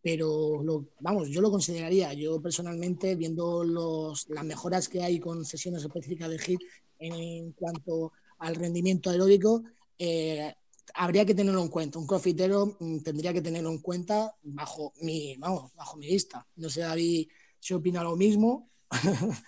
pero 0.00 0.62
lo, 0.62 0.86
vamos, 1.00 1.30
yo 1.30 1.40
lo 1.40 1.50
consideraría, 1.50 2.12
yo 2.12 2.40
personalmente, 2.40 3.16
viendo 3.16 3.64
los, 3.64 4.28
las 4.28 4.44
mejoras 4.44 4.88
que 4.88 5.02
hay 5.02 5.18
con 5.18 5.44
sesiones 5.44 5.82
específicas 5.82 6.30
de 6.30 6.38
HIT 6.38 6.60
en 7.00 7.50
cuanto 7.54 8.12
al 8.38 8.54
rendimiento 8.54 9.10
aeróbico, 9.10 9.64
eh, 9.98 10.54
habría 10.94 11.26
que 11.26 11.34
tenerlo 11.34 11.60
en 11.60 11.68
cuenta. 11.68 11.98
Un 11.98 12.06
crossfitero 12.06 12.76
mm, 12.78 12.98
tendría 13.00 13.32
que 13.32 13.42
tenerlo 13.42 13.70
en 13.70 13.78
cuenta 13.78 14.32
bajo 14.44 14.92
mi, 15.00 15.34
vamos, 15.38 15.74
bajo 15.74 15.96
mi 15.96 16.06
vista. 16.06 16.46
No 16.54 16.70
sé, 16.70 16.82
David, 16.82 17.26
si 17.58 17.74
opina 17.74 18.04
lo 18.04 18.14
mismo, 18.14 18.70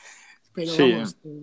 pero 0.53 0.73
vamos, 0.77 1.17
eh, 1.23 1.43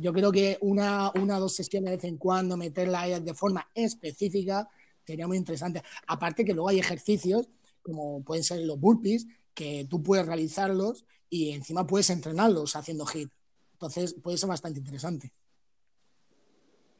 yo 0.00 0.12
creo 0.12 0.32
que 0.32 0.58
una 0.60 1.10
o 1.10 1.40
dos 1.40 1.54
sesiones 1.54 1.90
de 1.90 1.96
vez 1.96 2.04
en 2.04 2.16
cuando, 2.16 2.56
meterla 2.56 3.20
de 3.20 3.34
forma 3.34 3.68
específica, 3.74 4.68
sería 5.04 5.26
muy 5.26 5.36
interesante. 5.36 5.82
Aparte 6.06 6.44
que 6.44 6.54
luego 6.54 6.68
hay 6.68 6.78
ejercicios, 6.78 7.48
como 7.82 8.22
pueden 8.22 8.44
ser 8.44 8.60
los 8.60 8.78
burpees, 8.78 9.26
que 9.54 9.86
tú 9.88 10.02
puedes 10.02 10.26
realizarlos 10.26 11.04
y 11.30 11.52
encima 11.52 11.86
puedes 11.86 12.10
entrenarlos 12.10 12.76
haciendo 12.76 13.06
HIT. 13.06 13.30
Entonces 13.72 14.14
puede 14.22 14.36
ser 14.38 14.48
bastante 14.48 14.80
interesante. 14.80 15.32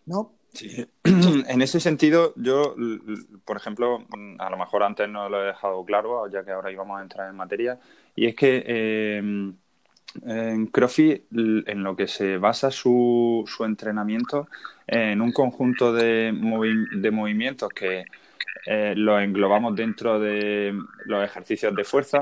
¿no? 0.07 0.39
Sí. 0.53 0.87
En 1.49 1.61
ese 1.61 1.81
sentido, 1.81 2.33
yo, 2.37 2.75
por 3.45 3.57
ejemplo, 3.57 4.07
a 4.39 4.51
lo 4.51 4.57
mejor 4.57 4.83
antes 4.83 5.09
no 5.09 5.29
lo 5.29 5.43
he 5.43 5.47
dejado 5.49 5.85
claro, 5.85 6.29
ya 6.31 6.45
que 6.45 6.53
ahora 6.53 6.73
íbamos 6.73 6.99
a 6.99 7.03
entrar 7.03 7.29
en 7.29 7.37
materia, 7.37 7.79
y 8.15 8.27
es 8.27 8.35
que 8.35 8.65
em, 9.19 9.57
en 10.25 10.67
CrossFit, 10.67 11.25
en 11.33 11.83
lo 11.83 11.97
que 11.97 12.07
se 12.07 12.39
basa 12.39 12.71
su, 12.71 13.45
su 13.47 13.65
entrenamiento, 13.65 14.49
en 14.87 15.21
un 15.21 15.33
conjunto 15.33 15.93
de, 15.93 16.33
de 16.97 17.11
movimientos 17.11 17.69
que 17.71 18.05
eh, 18.67 18.95
los 18.97 19.23
englobamos 19.23 19.77
dentro 19.77 20.19
de 20.19 20.77
los 21.05 21.25
ejercicios 21.25 21.75
de 21.75 21.85
fuerza, 21.85 22.19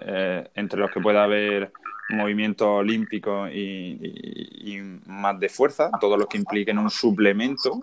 eh, 0.00 0.48
entre 0.54 0.80
los 0.80 0.90
que 0.90 1.00
puede 1.00 1.18
haber 1.18 1.72
movimientos 2.08 2.66
olímpicos 2.66 3.50
y, 3.52 4.80
más 5.06 5.38
de 5.38 5.48
fuerza, 5.48 5.90
todo 6.00 6.16
lo 6.16 6.26
que 6.26 6.38
impliquen 6.38 6.78
un 6.78 6.90
suplemento. 6.90 7.80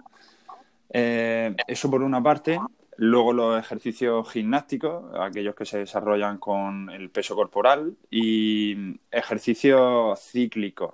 Eh, 0.89 1.55
eso 1.67 1.89
por 1.89 2.01
una 2.01 2.21
parte. 2.21 2.59
Luego 2.97 3.33
los 3.33 3.59
ejercicios 3.59 4.29
gimnásticos, 4.31 5.05
aquellos 5.19 5.55
que 5.55 5.65
se 5.65 5.79
desarrollan 5.79 6.37
con 6.37 6.89
el 6.89 7.09
peso 7.09 7.35
corporal 7.35 7.95
y 8.11 8.99
ejercicios 9.11 10.19
cíclicos, 10.19 10.93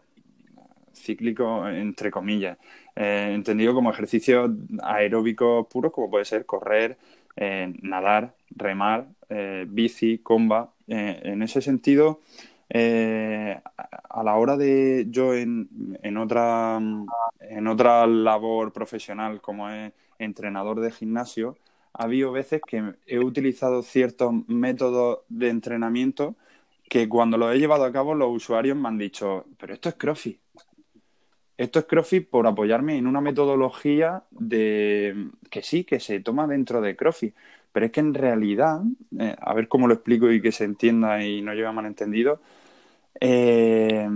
cíclicos 0.93 1.69
entre 1.69 2.11
comillas, 2.11 2.57
eh, 2.95 3.31
entendido 3.33 3.73
como 3.73 3.91
ejercicios 3.91 4.51
aeróbicos 4.81 5.67
puros, 5.67 5.91
como 5.91 6.09
puede 6.09 6.25
ser 6.25 6.45
correr, 6.45 6.97
eh, 7.35 7.73
nadar, 7.81 8.33
remar, 8.51 9.07
bici, 9.67 10.19
comba. 10.19 10.73
en 10.87 11.43
ese 11.43 11.61
sentido, 11.61 12.19
eh, 12.69 13.59
a 14.09 14.23
la 14.23 14.35
hora 14.35 14.55
de 14.57 15.07
yo 15.09 15.33
en, 15.33 15.97
en, 16.03 16.17
otra, 16.17 16.79
en 17.39 17.67
otra 17.67 18.05
labor 18.05 18.71
profesional 18.71 19.41
como 19.41 19.69
es 19.69 19.91
entrenador 20.19 20.79
de 20.79 20.91
gimnasio, 20.91 21.57
ha 21.93 22.03
habido 22.03 22.31
veces 22.31 22.61
que 22.65 22.95
he 23.05 23.19
utilizado 23.19 23.83
ciertos 23.83 24.33
métodos 24.47 25.19
de 25.29 25.49
entrenamiento 25.49 26.35
que 26.89 27.07
cuando 27.07 27.37
los 27.37 27.53
he 27.53 27.59
llevado 27.59 27.85
a 27.85 27.91
cabo 27.91 28.15
los 28.15 28.35
usuarios 28.35 28.75
me 28.75 28.87
han 28.87 28.97
dicho, 28.97 29.45
pero 29.57 29.73
esto 29.73 29.89
es 29.89 29.95
CrossFit. 29.95 30.39
Esto 31.57 31.79
es 31.79 31.85
CrossFit 31.85 32.29
por 32.29 32.47
apoyarme 32.47 32.97
en 32.97 33.05
una 33.05 33.21
metodología 33.21 34.23
de 34.31 35.29
que 35.49 35.61
sí, 35.61 35.83
que 35.83 35.99
se 35.99 36.19
toma 36.21 36.47
dentro 36.47 36.81
de 36.81 36.95
CrossFit. 36.95 37.35
Pero 37.71 37.85
es 37.85 37.91
que 37.91 37.99
en 37.99 38.13
realidad, 38.13 38.81
eh, 39.19 39.35
a 39.39 39.53
ver 39.53 39.67
cómo 39.67 39.87
lo 39.87 39.93
explico 39.93 40.31
y 40.31 40.41
que 40.41 40.51
se 40.51 40.63
entienda 40.63 41.23
y 41.23 41.41
no 41.41 41.53
lleve 41.53 41.71
malentendido, 41.71 42.41
eh, 43.19 44.07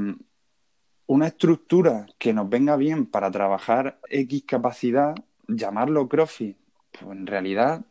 una 1.07 1.27
estructura 1.27 2.07
que 2.17 2.33
nos 2.33 2.49
venga 2.49 2.77
bien 2.77 3.05
para 3.05 3.29
trabajar 3.29 3.99
X 4.09 4.43
capacidad, 4.47 5.13
llamarlo 5.47 6.07
CrossFit, 6.07 6.57
pues 6.99 7.17
en 7.17 7.27
realidad 7.27 7.81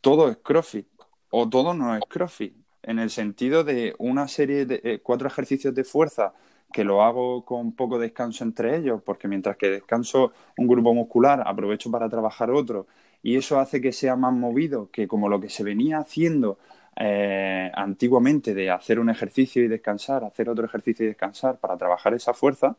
todo 0.00 0.28
es 0.30 0.38
CrossFit 0.38 0.86
o 1.30 1.48
todo 1.48 1.74
no 1.74 1.94
es 1.94 2.02
CrossFit, 2.08 2.54
en 2.82 2.98
el 2.98 3.10
sentido 3.10 3.64
de 3.64 3.94
una 3.98 4.28
serie 4.28 4.64
de 4.64 4.80
eh, 4.82 5.00
cuatro 5.02 5.28
ejercicios 5.28 5.74
de 5.74 5.84
fuerza 5.84 6.32
que 6.72 6.84
lo 6.84 7.02
hago 7.02 7.44
con 7.44 7.72
poco 7.72 7.98
descanso 7.98 8.44
entre 8.44 8.76
ellos, 8.76 9.02
porque 9.04 9.28
mientras 9.28 9.56
que 9.56 9.70
descanso 9.70 10.32
un 10.56 10.66
grupo 10.66 10.94
muscular, 10.94 11.42
aprovecho 11.46 11.90
para 11.90 12.08
trabajar 12.08 12.50
otro, 12.50 12.86
y 13.22 13.36
eso 13.36 13.58
hace 13.58 13.80
que 13.80 13.92
sea 13.92 14.16
más 14.16 14.32
movido 14.32 14.90
que 14.90 15.08
como 15.08 15.28
lo 15.28 15.40
que 15.40 15.48
se 15.48 15.64
venía 15.64 15.98
haciendo 15.98 16.58
eh, 16.96 17.70
antiguamente 17.74 18.54
de 18.54 18.70
hacer 18.70 18.98
un 18.98 19.10
ejercicio 19.10 19.64
y 19.64 19.68
descansar, 19.68 20.24
hacer 20.24 20.48
otro 20.48 20.66
ejercicio 20.66 21.04
y 21.04 21.08
descansar 21.08 21.58
para 21.58 21.76
trabajar 21.76 22.14
esa 22.14 22.34
fuerza, 22.34 22.76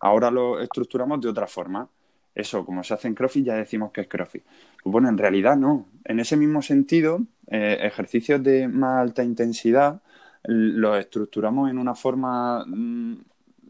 ahora 0.00 0.30
lo 0.30 0.60
estructuramos 0.60 1.20
de 1.20 1.28
otra 1.28 1.46
forma. 1.46 1.88
Eso, 2.34 2.64
como 2.64 2.84
se 2.84 2.94
hace 2.94 3.08
en 3.08 3.14
CrossFit, 3.14 3.46
ya 3.46 3.54
decimos 3.54 3.90
que 3.92 4.02
es 4.02 4.08
CrossFit. 4.08 4.44
Pues 4.82 4.92
bueno, 4.92 5.08
en 5.08 5.18
realidad 5.18 5.56
no. 5.56 5.86
En 6.04 6.20
ese 6.20 6.36
mismo 6.36 6.62
sentido, 6.62 7.22
eh, 7.48 7.78
ejercicios 7.82 8.42
de 8.42 8.68
más 8.68 9.00
alta 9.00 9.24
intensidad 9.24 10.00
los 10.44 10.98
estructuramos 10.98 11.70
en 11.70 11.78
una 11.78 11.94
forma 11.94 12.64
mm, 12.66 13.16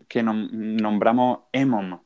que 0.07 0.23
nombramos 0.23 1.41
EMOM. 1.53 1.99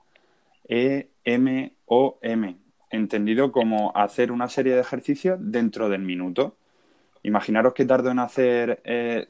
E-M-O-M. 0.68 2.56
Entendido 2.90 3.52
como 3.52 3.92
hacer 3.96 4.32
una 4.32 4.48
serie 4.48 4.74
de 4.74 4.80
ejercicios 4.80 5.38
dentro 5.40 5.88
del 5.88 6.02
minuto. 6.02 6.56
Imaginaros 7.22 7.74
que 7.74 7.84
tardo 7.84 8.10
en 8.10 8.18
hacer 8.18 8.80
eh, 8.84 9.26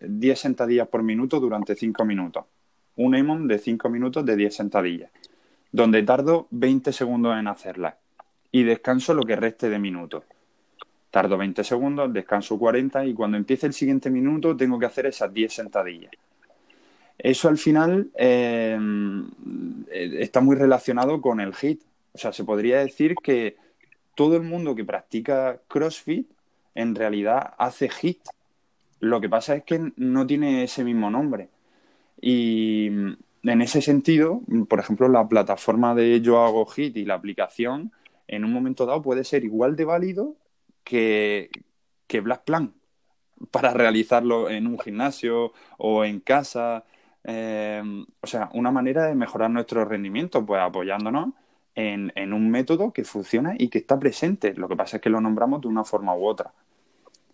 10 0.00 0.38
sentadillas 0.38 0.88
por 0.88 1.02
minuto 1.02 1.40
durante 1.40 1.74
5 1.74 2.04
minutos. 2.04 2.44
Un 2.96 3.14
EMON 3.14 3.46
de 3.46 3.58
5 3.58 3.88
minutos 3.88 4.24
de 4.24 4.36
10 4.36 4.54
sentadillas, 4.54 5.10
donde 5.76 6.02
tardo 6.04 6.48
20 6.52 6.90
segundos 6.90 7.38
en 7.38 7.48
hacerlas 7.48 7.96
y 8.50 8.62
descanso 8.62 9.12
lo 9.12 9.24
que 9.24 9.36
reste 9.36 9.68
de 9.68 9.78
minutos. 9.78 10.24
Tardo 11.10 11.36
20 11.36 11.62
segundos, 11.64 12.10
descanso 12.14 12.58
40 12.58 13.04
y 13.04 13.12
cuando 13.12 13.36
empiece 13.36 13.66
el 13.66 13.74
siguiente 13.74 14.08
minuto 14.08 14.56
tengo 14.56 14.78
que 14.78 14.86
hacer 14.86 15.04
esas 15.04 15.34
10 15.34 15.52
sentadillas. 15.52 16.12
Eso 17.18 17.48
al 17.48 17.58
final 17.58 18.08
eh, 18.14 18.78
está 19.90 20.40
muy 20.40 20.56
relacionado 20.56 21.20
con 21.20 21.40
el 21.40 21.52
HIT. 21.52 21.82
O 22.14 22.18
sea, 22.18 22.32
se 22.32 22.44
podría 22.44 22.78
decir 22.78 23.14
que 23.22 23.56
todo 24.14 24.36
el 24.36 24.44
mundo 24.44 24.74
que 24.74 24.84
practica 24.86 25.60
CrossFit 25.68 26.26
en 26.74 26.94
realidad 26.94 27.52
hace 27.58 27.90
HIT. 27.90 28.22
Lo 29.00 29.20
que 29.20 29.28
pasa 29.28 29.56
es 29.56 29.64
que 29.64 29.92
no 29.96 30.26
tiene 30.26 30.64
ese 30.64 30.84
mismo 30.84 31.10
nombre. 31.10 31.50
Y 32.18 32.88
en 33.46 33.62
ese 33.62 33.80
sentido, 33.82 34.40
por 34.68 34.80
ejemplo, 34.80 35.08
la 35.08 35.28
plataforma 35.28 35.94
de 35.94 36.20
Yo 36.20 36.44
hago 36.44 36.66
HIT 36.66 36.96
y 36.96 37.04
la 37.04 37.14
aplicación, 37.14 37.92
en 38.28 38.44
un 38.44 38.52
momento 38.52 38.86
dado 38.86 39.02
puede 39.02 39.24
ser 39.24 39.44
igual 39.44 39.76
de 39.76 39.84
válido 39.84 40.36
que, 40.84 41.50
que 42.06 42.20
Black 42.20 42.44
Plan 42.44 42.74
para 43.50 43.72
realizarlo 43.72 44.48
en 44.50 44.66
un 44.66 44.78
gimnasio 44.78 45.52
o 45.78 46.04
en 46.04 46.20
casa. 46.20 46.84
Eh, 47.24 47.82
o 48.20 48.26
sea, 48.26 48.50
una 48.54 48.70
manera 48.70 49.06
de 49.06 49.14
mejorar 49.14 49.50
nuestro 49.50 49.84
rendimiento, 49.84 50.44
pues 50.44 50.60
apoyándonos 50.60 51.34
en, 51.74 52.12
en, 52.14 52.32
un 52.32 52.50
método 52.50 52.92
que 52.92 53.04
funciona 53.04 53.54
y 53.58 53.68
que 53.68 53.78
está 53.78 53.98
presente. 53.98 54.54
Lo 54.54 54.68
que 54.68 54.76
pasa 54.76 54.96
es 54.96 55.02
que 55.02 55.10
lo 55.10 55.20
nombramos 55.20 55.60
de 55.60 55.68
una 55.68 55.84
forma 55.84 56.16
u 56.16 56.26
otra. 56.26 56.52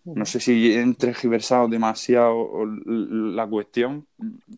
No 0.04 0.26
sé 0.26 0.40
si 0.40 0.72
he 0.72 0.80
entregiversado 0.80 1.68
demasiado 1.68 2.66
la 2.86 3.46
cuestión 3.46 4.06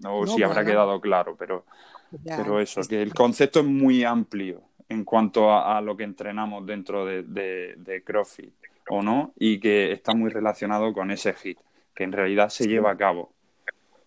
o 0.04 0.26
si 0.26 0.42
habrá 0.42 0.64
quedado 0.64 1.00
claro, 1.00 1.36
pero, 1.38 1.66
pero 2.24 2.60
eso, 2.60 2.80
que 2.82 3.02
el 3.02 3.12
concepto 3.12 3.60
es 3.60 3.66
muy 3.66 4.04
amplio 4.04 4.62
en 4.88 5.04
cuanto 5.04 5.52
a, 5.52 5.80
lo 5.80 5.96
que 5.96 6.04
entrenamos 6.04 6.66
dentro 6.66 7.04
de, 7.04 7.22
de, 7.22 8.02
CrossFit 8.04 8.54
o 8.88 9.02
no, 9.02 9.32
y 9.38 9.58
que 9.58 9.92
está 9.92 10.14
muy 10.14 10.30
relacionado 10.30 10.92
con 10.92 11.10
ese 11.10 11.32
hit, 11.34 11.58
que 11.94 12.04
en 12.04 12.12
realidad 12.12 12.48
se 12.48 12.66
lleva 12.66 12.90
a 12.90 12.96
cabo. 12.96 13.32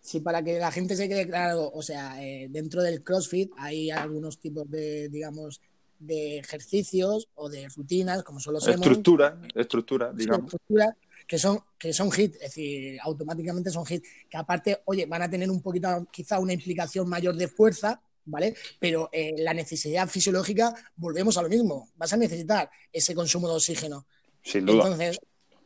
Sí, 0.02 0.22
para 0.22 0.44
que 0.44 0.60
la 0.60 0.72
gente 0.72 0.96
se 0.96 1.10
quede 1.10 1.28
claro, 1.28 1.70
o 1.74 1.82
sea, 1.82 2.24
eh, 2.24 2.48
dentro 2.50 2.82
del 2.82 3.04
CrossFit 3.04 3.52
hay 3.58 3.92
algunos 3.92 4.38
tipos 4.40 4.70
de, 4.70 5.10
digamos, 5.10 5.62
de 6.00 6.38
ejercicios 6.38 7.28
o 7.36 7.50
de 7.50 7.68
rutinas, 7.76 8.24
como 8.24 8.40
son 8.40 8.54
los 8.54 8.68
Estructura, 8.68 9.38
estructura, 9.56 10.14
digamos. 10.14 10.54
Estructura, 10.54 10.96
que 11.28 11.38
son, 11.38 11.60
que 11.78 11.92
son 11.94 12.08
hits, 12.08 12.36
es 12.36 12.42
decir, 12.42 12.98
automáticamente 13.02 13.70
son 13.70 13.84
hits, 13.88 14.08
que 14.30 14.38
aparte, 14.38 14.82
oye, 14.86 15.06
van 15.06 15.22
a 15.22 15.30
tener 15.30 15.52
un 15.52 15.62
poquito, 15.62 16.08
quizá 16.10 16.40
una 16.40 16.54
implicación 16.54 17.10
mayor 17.10 17.36
de 17.36 17.50
fuerza, 17.50 18.02
¿vale? 18.26 18.56
Pero 18.80 19.10
eh, 19.12 19.36
la 19.38 19.54
necesidad 19.54 20.08
fisiológica, 20.08 20.74
volvemos 20.96 21.38
a 21.38 21.42
lo 21.42 21.50
mismo, 21.50 21.90
vas 21.98 22.14
a 22.14 22.18
necesitar 22.18 22.70
ese 22.92 23.14
consumo 23.14 23.50
de 23.50 23.56
oxígeno. 23.56 24.06
Sin 24.42 24.66
duda. 24.66 24.84
Entonces, 24.84 25.20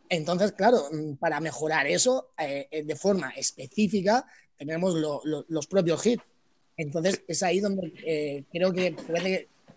entonces 0.09 0.51
claro, 0.53 0.89
mm, 0.91 1.15
para 1.15 1.39
mejorar 1.39 1.85
eso 1.85 2.31
eh, 2.37 2.67
eh, 2.71 2.83
de 2.83 2.95
forma 2.95 3.29
específica, 3.29 4.25
tenemos 4.57 4.95
los 4.95 5.67
propios 5.67 6.05
hits. 6.05 6.23
Entonces, 6.77 7.23
es 7.27 7.43
ahí 7.43 7.59
donde 7.59 8.45
creo 8.51 8.71
que 8.71 8.95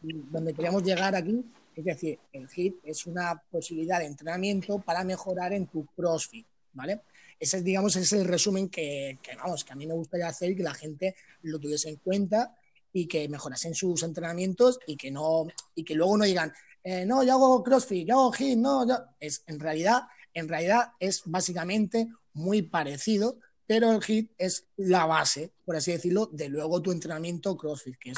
donde 0.03 0.55
queremos 0.55 0.83
llegar 0.83 1.14
aquí, 1.14 1.42
es 1.76 1.84
decir, 1.84 2.18
el 2.32 2.48
HIT 2.48 2.76
es 2.84 3.06
una 3.06 3.42
posibilidad 3.50 3.98
de 3.98 4.06
entrenamiento 4.06 4.78
para 4.78 5.04
mejorar 5.04 5.52
en 5.52 5.66
tu 5.66 5.87
CrossFit, 5.87 6.46
¿vale? 6.72 7.02
Ese, 7.38 7.62
digamos, 7.62 7.96
es 7.96 8.12
el 8.12 8.24
resumen 8.24 8.68
que, 8.68 9.18
vamos, 9.37 9.64
que 9.64 9.72
a 9.72 9.76
mí 9.76 9.87
me 9.87 9.94
gustaría 9.94 10.28
hacer 10.28 10.52
y 10.52 10.56
que 10.56 10.62
la 10.62 10.74
gente 10.74 11.16
lo 11.42 11.58
tuviese 11.58 11.88
en 11.88 11.96
cuenta 11.96 12.54
y 12.92 13.06
que 13.06 13.28
mejorasen 13.28 13.74
sus 13.74 14.02
entrenamientos 14.04 14.78
y 14.87 14.96
que 14.96 15.10
no 15.10 15.46
y 15.74 15.84
que 15.84 15.96
luego 15.96 16.16
no 16.16 16.24
digan 16.24 16.52
eh, 16.84 17.04
no 17.04 17.24
yo 17.24 17.32
hago 17.32 17.62
CrossFit 17.64 18.06
yo 18.06 18.14
hago 18.14 18.32
HIT 18.32 18.56
no 18.56 18.87
yo... 18.87 18.96
es 19.18 19.42
en 19.48 19.58
realidad 19.58 20.02
en 20.32 20.48
realidad 20.48 20.92
es 21.00 21.22
básicamente 21.24 22.08
muy 22.34 22.62
parecido 22.62 23.40
pero 23.66 23.90
el 23.90 24.00
HIT 24.00 24.30
es 24.38 24.68
la 24.76 25.06
base 25.06 25.50
por 25.64 25.74
así 25.74 25.90
decirlo 25.90 26.26
de 26.26 26.48
luego 26.48 26.80
tu 26.80 26.92
entrenamiento 26.92 27.56
CrossFit 27.56 27.96
que 27.98 28.12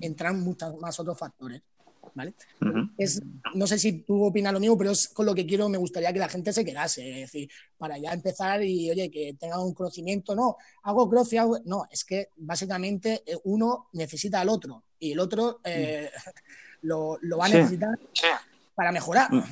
entran 0.00 0.40
muchos 0.40 0.78
más 0.78 0.98
otros 0.98 1.18
factores 1.18 1.60
¿vale? 2.14 2.34
es, 2.98 3.22
no 3.54 3.66
sé 3.66 3.78
si 3.78 4.02
tú 4.02 4.24
opinas 4.24 4.52
lo 4.52 4.60
mismo, 4.60 4.76
pero 4.76 4.90
es 4.90 5.08
con 5.08 5.26
lo 5.26 5.34
que 5.34 5.46
quiero, 5.46 5.68
me 5.68 5.78
gustaría 5.78 6.12
que 6.12 6.18
la 6.18 6.28
gente 6.28 6.52
se 6.52 6.64
quedase, 6.64 7.08
es 7.10 7.32
decir, 7.32 7.50
para 7.78 7.98
ya 7.98 8.12
empezar 8.12 8.62
y, 8.62 8.90
oye, 8.90 9.10
que 9.10 9.34
tenga 9.38 9.62
un 9.62 9.74
conocimiento, 9.74 10.34
no, 10.34 10.56
hago 10.82 11.08
crossfit, 11.08 11.40
no, 11.64 11.84
es 11.90 12.04
que 12.04 12.28
básicamente 12.36 13.22
eh, 13.26 13.36
uno 13.44 13.88
necesita 13.92 14.40
al 14.40 14.48
otro 14.48 14.84
y 14.98 15.12
el 15.12 15.20
otro 15.20 15.60
eh, 15.64 16.10
lo, 16.82 17.18
va 17.38 17.46
a 17.46 17.48
necesitar 17.48 17.98
para 18.74 18.92
mejorar. 18.92 19.32
Mm. 19.32 19.42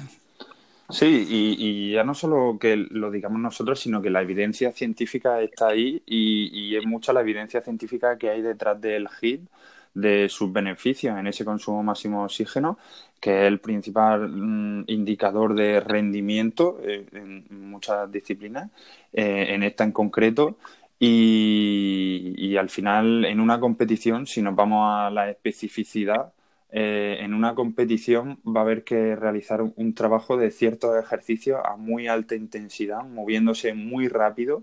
Sí, 0.91 1.27
y, 1.29 1.93
ya 1.93 2.03
no 2.03 2.15
solo 2.15 2.59
que 2.59 2.77
lo 2.77 3.13
digamos 3.13 3.41
nosotros, 3.41 3.79
sino 3.79 4.03
que 4.03 4.11
la 4.11 4.23
evidencia 4.23 4.73
científica 4.73 5.41
está 5.41 5.69
ahí 5.69 6.03
y, 6.05 6.51
y 6.53 6.77
es 6.77 6.85
mucha 6.85 7.13
la 7.13 7.21
evidencia 7.21 7.61
científica 7.61 8.19
que 8.19 8.29
hay 8.29 8.43
detrás 8.43 8.81
del 8.81 9.09
HIT 9.21 9.49
de 9.95 10.29
sus 10.29 10.53
beneficios 10.53 11.19
en 11.19 11.27
ese 11.27 11.45
consumo 11.45 11.83
máximo 11.83 12.21
de 12.21 12.25
oxígeno, 12.27 12.79
que 13.21 13.43
es 13.43 13.49
el 13.49 13.61
principal 13.61 14.29
mm, 14.29 14.85
indicador 14.89 15.55
de 15.55 15.81
rendimiento 15.81 16.79
eh, 16.83 17.07
en 17.13 17.47
muchas 17.71 18.11
disciplinas, 18.11 18.71
eh, 19.13 19.47
en 19.51 19.63
esta 19.63 19.85
en 19.85 19.93
concreto. 19.93 20.57
Y, 21.03 22.57
al 22.57 22.69
final, 22.69 23.25
en 23.25 23.41
una 23.41 23.59
competición, 23.59 24.27
si 24.27 24.43
nos 24.43 24.55
vamos 24.55 24.87
a 24.87 25.11
la 25.11 25.31
especificidad, 25.31 26.33
eh, 26.71 27.19
en 27.21 27.33
una 27.35 27.55
competición 27.55 28.39
va 28.47 28.61
a 28.61 28.65
haber 28.65 28.85
que 28.85 29.17
realizar 29.17 29.63
un, 29.63 29.95
trabajo 29.95 30.37
de 30.37 30.51
ciertos 30.51 31.03
ejercicios 31.03 31.61
a 31.65 31.77
muy 31.77 32.07
alta 32.07 32.35
intensidad, 32.35 33.03
moviéndose 33.05 33.73
muy 33.75 34.09
rápido. 34.09 34.63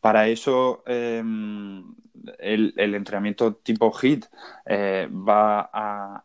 Para 0.00 0.28
eso, 0.28 0.82
em, 0.86 1.84
el, 2.38 2.94
entrenamiento 2.94 3.54
tipo 3.54 3.92
HIT 3.92 4.26
eh, 4.66 5.08
va 5.10 5.70
a, 5.72 6.22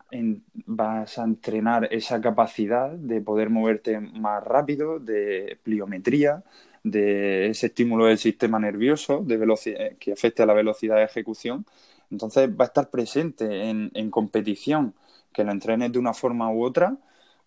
vas 0.66 1.18
a 1.18 1.24
entrenar 1.24 1.88
esa 1.92 2.22
capacidad 2.22 2.92
de 2.92 3.22
poder 3.22 3.50
moverte 3.50 4.00
más 4.00 4.44
rápido, 4.44 5.00
de 5.00 5.60
pliometría, 5.64 6.44
de 6.84 7.48
ese 7.50 7.68
estímulo 7.68 8.06
del 8.06 8.18
sistema 8.18 8.60
nervioso 8.60 9.24
de 9.26 9.38
velocidad, 9.38 9.92
que 10.00 10.14
afecte 10.14 10.44
a 10.44 10.46
la 10.46 10.54
velocidad 10.54 10.98
de 10.98 11.04
ejecución. 11.04 11.66
Entonces 12.12 12.50
va 12.50 12.66
a 12.66 12.68
estar 12.68 12.90
presente 12.90 13.70
en, 13.70 13.92
en 13.94 14.12
competición, 14.12 14.94
que 15.34 15.44
lo 15.44 15.52
entrenes 15.52 15.92
de 15.92 16.00
una 16.00 16.14
forma 16.14 16.52
u 16.52 16.64
otra, 16.64 16.98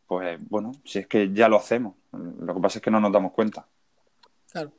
pues 0.07 0.39
bueno, 0.49 0.73
si 0.85 0.99
es 0.99 1.07
que 1.07 1.33
ya 1.33 1.49
lo 1.49 1.57
hacemos. 1.57 1.95
Lo 2.13 2.55
que 2.55 2.61
pasa 2.61 2.79
es 2.79 2.83
que 2.83 2.91
no 2.91 3.01
nos 3.01 3.13
damos 3.13 3.33
cuenta. 3.33 3.67
Claro. 4.51 4.73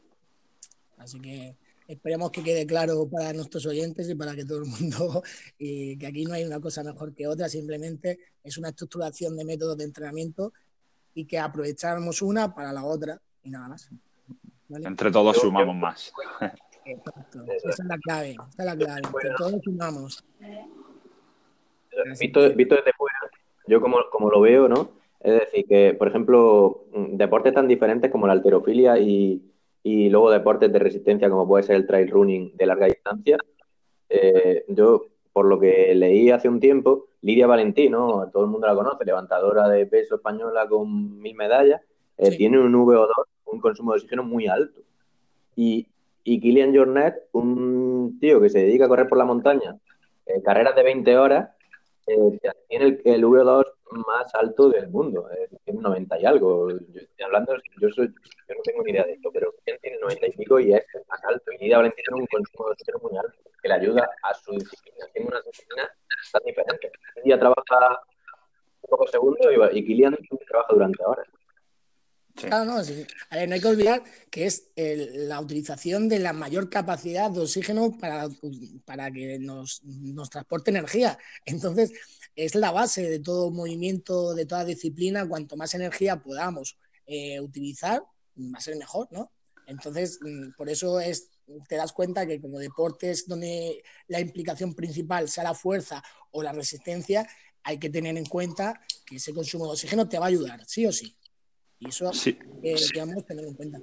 Así 1.00 1.20
que 1.20 1.56
Esperemos 1.90 2.30
que 2.30 2.44
quede 2.44 2.68
claro 2.68 3.10
para 3.10 3.34
nuestros 3.34 3.66
oyentes 3.66 4.08
y 4.08 4.14
para 4.14 4.36
que 4.36 4.46
todo 4.46 4.60
el 4.60 4.66
mundo, 4.66 5.24
y 5.58 5.98
que 5.98 6.06
aquí 6.06 6.24
no 6.24 6.36
hay 6.36 6.44
una 6.44 6.60
cosa 6.60 6.84
mejor 6.84 7.16
que 7.16 7.26
otra, 7.26 7.50
simplemente 7.50 8.20
es 8.44 8.60
una 8.60 8.70
estructuración 8.70 9.36
de 9.36 9.44
métodos 9.44 9.76
de 9.76 9.86
entrenamiento 9.86 10.54
y 11.16 11.26
que 11.26 11.40
aprovechamos 11.40 12.22
una 12.22 12.54
para 12.54 12.72
la 12.72 12.86
otra 12.86 13.20
y 13.44 13.50
nada 13.50 13.70
más. 13.70 13.90
Entre 14.70 15.10
todos 15.10 15.38
sumamos 15.38 15.76
más. 15.76 16.14
Exacto. 16.86 17.44
Esa 17.58 17.70
es 17.70 17.80
la 17.80 17.98
clave, 17.98 18.32
esa 18.34 18.62
es 18.62 18.66
la 18.66 18.78
clave. 18.78 19.02
Entre 19.04 19.30
todos 19.36 19.62
sumamos. 19.64 20.24
Visto, 22.20 22.42
desde 22.42 22.94
fuera, 22.96 23.18
yo 23.66 23.82
como, 23.82 23.98
como 24.12 24.30
lo 24.30 24.42
veo, 24.42 24.70
¿no? 24.70 24.92
Es 25.20 25.40
decir, 25.40 25.66
que, 25.68 25.96
por 25.96 26.08
ejemplo, 26.08 26.86
deportes 26.94 27.56
tan 27.56 27.68
diferentes 27.68 28.12
como 28.12 28.28
la 28.28 28.34
alterofilia 28.34 29.00
y, 29.00 29.49
y 29.90 30.08
luego 30.10 30.30
deportes 30.30 30.72
de 30.72 30.78
resistencia 30.78 31.32
como 31.32 31.48
puede 31.48 31.64
ser 31.64 31.78
el 31.78 31.88
trail 31.88 32.12
running 32.12 32.56
de 32.56 32.66
larga 32.68 32.86
distancia. 32.86 33.38
Eh, 34.08 34.64
yo, 34.68 35.08
por 35.34 35.46
lo 35.46 35.60
que 35.60 35.96
leí 35.96 36.30
hace 36.30 36.48
un 36.48 36.60
tiempo, 36.60 37.08
Lidia 37.22 37.48
Valentino, 37.48 38.30
todo 38.32 38.44
el 38.44 38.52
mundo 38.52 38.68
la 38.68 38.76
conoce, 38.76 39.04
levantadora 39.04 39.68
de 39.68 39.88
peso 39.88 40.16
española 40.16 40.68
con 40.68 41.20
mil 41.20 41.36
medallas, 41.36 41.82
eh, 42.18 42.30
tiene 42.38 42.60
un 42.60 42.72
VO2, 42.72 43.10
un 43.46 43.60
consumo 43.60 43.94
de 43.94 43.98
oxígeno 43.98 44.24
muy 44.24 44.46
alto. 44.46 44.80
Y, 45.56 45.88
y 46.24 46.40
Kilian 46.40 46.76
Jornet, 46.76 47.16
un 47.32 48.20
tío 48.22 48.40
que 48.40 48.50
se 48.52 48.60
dedica 48.60 48.86
a 48.86 48.90
correr 48.90 49.10
por 49.10 49.18
la 49.18 49.26
montaña, 49.26 49.76
eh, 50.28 50.44
carreras 50.44 50.76
de 50.76 50.84
20 50.84 51.18
horas, 51.18 51.50
tiene 52.68 52.86
el, 52.86 53.02
el 53.06 53.24
VO2 53.24 53.66
más 53.92 54.34
alto 54.36 54.70
del 54.70 54.90
mundo, 54.90 55.30
eh, 55.32 55.50
tiene 55.66 55.82
90 55.82 56.20
y 56.20 56.26
algo. 56.26 56.70
Yo 56.70 57.26
hablando, 57.26 57.56
yo, 57.82 57.90
soy, 57.90 58.08
yo 58.08 58.56
no 58.56 58.62
tengo 58.64 58.84
ni 58.84 58.92
idea 58.92 59.04
de 59.04 59.14
esto, 59.14 59.30
pero 59.32 59.54
tiene 59.64 59.98
90 60.00 60.28
y 60.28 60.32
pico 60.32 60.60
y 60.60 60.74
es 60.74 60.86
más 61.08 61.24
alto. 61.24 61.52
Y 61.52 61.58
Lidia 61.58 61.78
Valentín 61.78 62.04
tiene 62.06 62.22
un 62.22 62.28
consumo 62.28 62.68
de 62.68 62.72
oxígeno 62.74 63.00
muy 63.02 63.18
alto 63.18 63.38
que 63.62 63.68
le 63.68 63.74
ayuda 63.74 64.10
a 64.24 64.34
su 64.34 64.52
disciplina. 64.54 65.06
Tiene 65.14 65.28
una 65.28 65.42
disciplina 65.42 65.90
tan 66.32 66.44
diferente. 66.46 66.92
Lidia 67.24 67.40
trabaja 67.40 68.02
un 68.82 68.90
poco 68.90 69.08
segundo 69.08 69.52
y, 69.52 69.80
y 69.80 69.86
Kilian 69.86 70.18
trabaja 70.48 70.74
durante 70.74 71.04
horas. 71.04 71.28
Claro, 72.36 72.66
no, 72.66 72.76
ver, 72.78 73.50
no 73.50 73.56
hay 73.56 73.62
que 73.62 73.68
olvidar 73.68 74.04
que 74.30 74.46
es 74.46 74.70
la 74.76 75.42
utilización 75.42 76.08
de 76.08 76.20
la 76.20 76.32
mayor 76.32 76.70
capacidad 76.70 77.30
de 77.30 77.42
oxígeno 77.42 77.98
para, 77.98 78.30
para 78.86 79.12
que 79.12 79.40
nos, 79.40 79.84
nos 79.84 80.30
transporte 80.30 80.72
energía. 80.72 81.18
Entonces, 81.46 81.92
es 82.36 82.56
la 82.56 82.72
base 82.72 83.10
de 83.10 83.20
todo 83.20 83.52
movimiento, 83.52 84.34
de 84.34 84.46
toda 84.46 84.64
disciplina. 84.64 85.28
Cuanto 85.28 85.58
más 85.58 85.74
energía 85.74 86.22
podamos 86.22 86.78
eh, 87.06 87.42
utilizar, 87.42 88.02
va 88.38 88.58
a 88.58 88.62
ser 88.62 88.78
mejor, 88.78 89.08
¿no? 89.12 89.32
Entonces, 89.68 90.20
mm, 90.22 90.52
por 90.58 90.70
eso 90.70 91.00
es, 91.00 91.30
te 91.68 91.76
das 91.76 91.92
cuenta 91.92 92.26
que 92.26 92.40
como 92.40 92.60
deportes 92.60 93.28
donde 93.28 93.84
la 94.08 94.20
implicación 94.20 94.74
principal 94.74 95.28
sea 95.28 95.44
la 95.44 95.54
fuerza 95.54 96.04
o 96.32 96.42
la 96.42 96.54
resistencia, 96.54 97.28
hay 97.64 97.78
que 97.78 97.90
tener 97.90 98.18
en 98.18 98.26
cuenta 98.26 98.80
que 99.06 99.18
ese 99.18 99.34
consumo 99.34 99.66
de 99.66 99.72
oxígeno 99.72 100.08
te 100.08 100.18
va 100.18 100.26
a 100.26 100.30
ayudar, 100.30 100.64
sí 100.66 100.86
o 100.86 100.92
sí. 100.92 101.16
Y 101.80 101.90
eso 101.90 102.12
sí. 102.14 102.38
Eh, 102.62 102.76
tener 103.28 103.46
en 103.46 103.54
cuenta. 103.54 103.80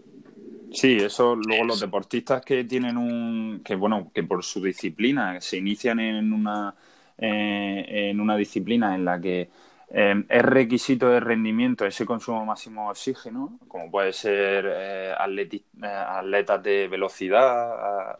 Sí, 0.72 0.98
eso 0.98 1.34
luego 1.36 1.64
los 1.64 1.80
deportistas 1.80 2.44
que 2.44 2.64
tienen 2.64 2.96
un, 2.96 3.62
que 3.64 3.74
bueno, 3.74 4.10
que 4.14 4.22
por 4.22 4.44
su 4.44 4.62
disciplina 4.62 5.40
se 5.40 5.56
inician 5.56 6.00
en 6.00 6.32
una, 6.32 6.74
eh, 7.16 8.10
en 8.10 8.20
una 8.20 8.36
disciplina 8.36 8.94
en 8.94 9.04
la 9.04 9.20
que 9.20 9.48
eh, 9.88 10.24
es 10.28 10.42
requisito 10.42 11.08
de 11.08 11.20
rendimiento 11.20 11.86
ese 11.86 12.04
consumo 12.04 12.44
máximo 12.44 12.84
de 12.84 12.90
oxígeno, 12.90 13.58
como 13.68 13.90
puede 13.90 14.12
ser 14.12 14.66
eh, 14.68 15.14
atletas 15.18 16.62
de 16.62 16.88
velocidad, 16.88 18.18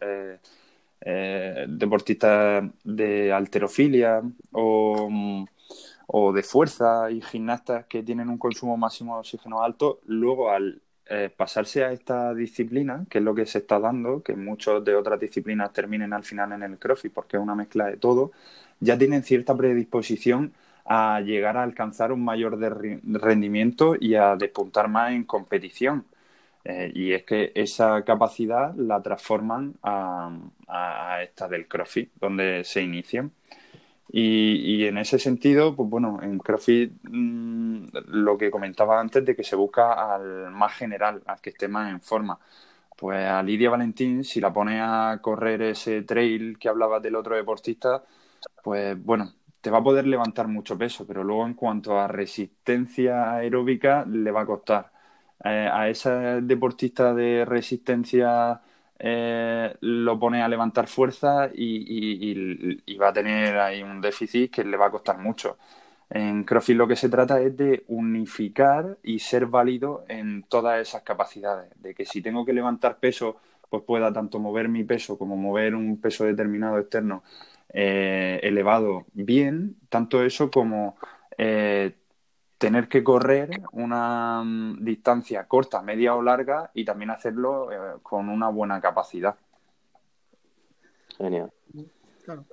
deportistas 1.68 2.64
de 2.84 3.32
alterofilia 3.32 4.22
o, 4.52 5.46
o 6.06 6.32
de 6.32 6.42
fuerza 6.42 7.10
y 7.10 7.20
gimnastas 7.20 7.86
que 7.86 8.02
tienen 8.02 8.28
un 8.28 8.38
consumo 8.38 8.76
máximo 8.76 9.14
de 9.14 9.20
oxígeno 9.20 9.62
alto, 9.62 10.00
luego 10.06 10.50
al 10.50 10.80
eh, 11.08 11.30
pasarse 11.36 11.84
a 11.84 11.92
esta 11.92 12.34
disciplina, 12.34 13.06
que 13.08 13.18
es 13.18 13.24
lo 13.24 13.34
que 13.34 13.46
se 13.46 13.58
está 13.58 13.78
dando, 13.78 14.22
que 14.22 14.34
muchos 14.34 14.84
de 14.84 14.96
otras 14.96 15.20
disciplinas 15.20 15.72
terminen 15.72 16.12
al 16.12 16.24
final 16.24 16.52
en 16.52 16.62
el 16.64 16.78
CrossFit, 16.78 17.12
porque 17.12 17.36
es 17.36 17.42
una 17.42 17.54
mezcla 17.54 17.86
de 17.86 17.96
todo, 17.96 18.32
ya 18.80 18.98
tienen 18.98 19.22
cierta 19.22 19.56
predisposición 19.56 20.52
a 20.84 21.20
llegar 21.20 21.56
a 21.56 21.62
alcanzar 21.62 22.12
un 22.12 22.24
mayor 22.24 22.58
rendimiento 22.58 23.96
y 23.98 24.14
a 24.14 24.36
despuntar 24.36 24.88
más 24.88 25.12
en 25.12 25.24
competición. 25.24 26.04
Eh, 26.64 26.90
y 26.94 27.12
es 27.12 27.22
que 27.24 27.52
esa 27.54 28.02
capacidad 28.04 28.74
la 28.74 29.00
transforman 29.00 29.74
a, 29.82 30.30
a 30.66 31.22
esta 31.22 31.48
del 31.48 31.68
CrossFit, 31.68 32.10
donde 32.20 32.64
se 32.64 32.82
inician. 32.82 33.30
Y, 34.18 34.86
en 34.86 34.96
ese 34.96 35.18
sentido, 35.18 35.76
pues 35.76 35.90
bueno, 35.90 36.20
en 36.22 36.38
CrossFit 36.38 36.92
mm, 37.02 37.88
lo 38.06 38.38
que 38.38 38.50
comentaba 38.50 38.98
antes 38.98 39.24
de 39.26 39.36
que 39.36 39.44
se 39.44 39.56
busca 39.56 40.14
al 40.14 40.50
más 40.52 40.72
general, 40.74 41.22
al 41.26 41.40
que 41.40 41.50
esté 41.50 41.68
más 41.68 41.90
en 41.90 42.00
forma. 42.00 42.38
Pues 42.96 43.18
a 43.26 43.42
Lidia 43.42 43.70
Valentín, 43.70 44.24
si 44.24 44.40
la 44.40 44.52
pone 44.52 44.80
a 44.80 45.18
correr 45.22 45.62
ese 45.62 46.02
trail 46.02 46.58
que 46.58 46.68
hablaba 46.68 47.00
del 47.00 47.16
otro 47.16 47.36
deportista, 47.36 48.04
pues 48.64 49.02
bueno, 49.04 49.34
te 49.60 49.70
va 49.70 49.78
a 49.78 49.84
poder 49.84 50.06
levantar 50.06 50.48
mucho 50.48 50.78
peso, 50.78 51.06
pero 51.06 51.24
luego 51.24 51.46
en 51.46 51.54
cuanto 51.54 51.98
a 52.00 52.08
resistencia 52.08 53.34
aeróbica 53.34 54.06
le 54.06 54.30
va 54.30 54.42
a 54.42 54.46
costar. 54.46 54.92
Eh, 55.44 55.68
a 55.72 55.88
esa 55.90 56.40
deportista 56.40 57.14
de 57.14 57.44
resistencia 57.44 58.62
eh, 58.98 59.76
lo 59.80 60.18
pone 60.18 60.42
a 60.42 60.48
levantar 60.48 60.88
fuerza 60.88 61.50
y, 61.54 62.96
va 62.96 63.08
a 63.08 63.12
tener 63.12 63.58
ahí 63.58 63.82
un 63.82 64.00
déficit 64.00 64.50
que 64.50 64.64
le 64.64 64.76
va 64.76 64.86
a 64.86 64.90
costar 64.90 65.18
mucho. 65.18 65.58
En 66.08 66.44
CrossFit 66.44 66.76
lo 66.76 66.86
que 66.86 66.96
se 66.96 67.08
trata 67.08 67.40
es 67.40 67.56
de 67.56 67.84
unificar 67.88 68.96
y 69.02 69.18
ser 69.18 69.46
válido 69.46 70.04
en 70.08 70.44
todas 70.44 70.80
esas 70.80 71.02
capacidades, 71.02 71.70
de 71.80 71.94
que 71.94 72.06
si 72.06 72.22
tengo 72.22 72.44
que 72.44 72.52
levantar 72.52 72.98
peso, 72.98 73.36
pues 73.68 73.82
pueda 73.82 74.12
tanto 74.12 74.38
mover 74.38 74.68
mi 74.68 74.84
peso 74.84 75.18
como 75.18 75.36
mover 75.36 75.74
un 75.74 76.00
peso 76.00 76.24
determinado 76.24 76.78
externo 76.78 77.24
eh, 77.72 78.40
elevado 78.42 79.06
bien, 79.12 79.76
tanto 79.88 80.24
eso 80.24 80.50
como 80.50 80.96
eh, 81.36 81.96
tener 82.58 82.88
que 82.88 83.04
correr 83.04 83.50
una 83.72 84.42
mm, 84.42 84.84
distancia 84.84 85.46
corta, 85.46 85.82
media 85.82 86.14
o 86.14 86.22
larga 86.22 86.70
y 86.74 86.84
también 86.84 87.10
hacerlo 87.10 87.70
eh, 87.72 87.98
con 88.02 88.28
una 88.28 88.48
buena 88.48 88.80
capacidad. 88.80 89.36
Genial. 91.16 91.50
Claro. 92.24 92.44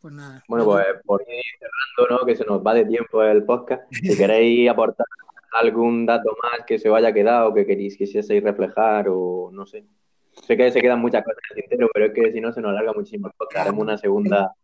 Pues 0.00 0.14
nada. 0.14 0.42
Bueno, 0.48 0.64
pues 0.66 0.86
por 1.04 1.22
ir 1.22 1.42
cerrando, 1.58 2.16
¿no? 2.16 2.26
Que 2.26 2.36
se 2.36 2.44
nos 2.44 2.64
va 2.64 2.74
de 2.74 2.84
tiempo 2.84 3.22
el 3.22 3.44
podcast. 3.44 3.82
Si 3.90 4.16
queréis 4.16 4.68
aportar 4.68 5.06
algún 5.52 6.04
dato 6.04 6.36
más 6.42 6.66
que 6.66 6.78
se 6.78 6.88
vaya 6.88 7.12
quedado, 7.12 7.54
que 7.54 7.66
queréis 7.66 7.96
que 7.96 8.04
quisieseis 8.04 8.42
reflejar 8.42 9.06
o 9.08 9.50
no 9.52 9.66
sé. 9.66 9.84
Sé 10.32 10.56
que 10.56 10.70
se 10.72 10.80
quedan 10.80 11.00
muchas 11.00 11.24
cosas 11.24 11.38
en 11.50 11.56
el 11.56 11.62
tintero, 11.62 11.90
pero 11.94 12.06
es 12.06 12.12
que 12.12 12.32
si 12.32 12.40
no 12.40 12.52
se 12.52 12.60
nos 12.60 12.70
alarga 12.70 12.92
muchísimo 12.92 13.28
el 13.28 13.34
podcast. 13.34 13.66
Haremos 13.66 13.82
una 13.82 13.96
segunda 13.96 14.54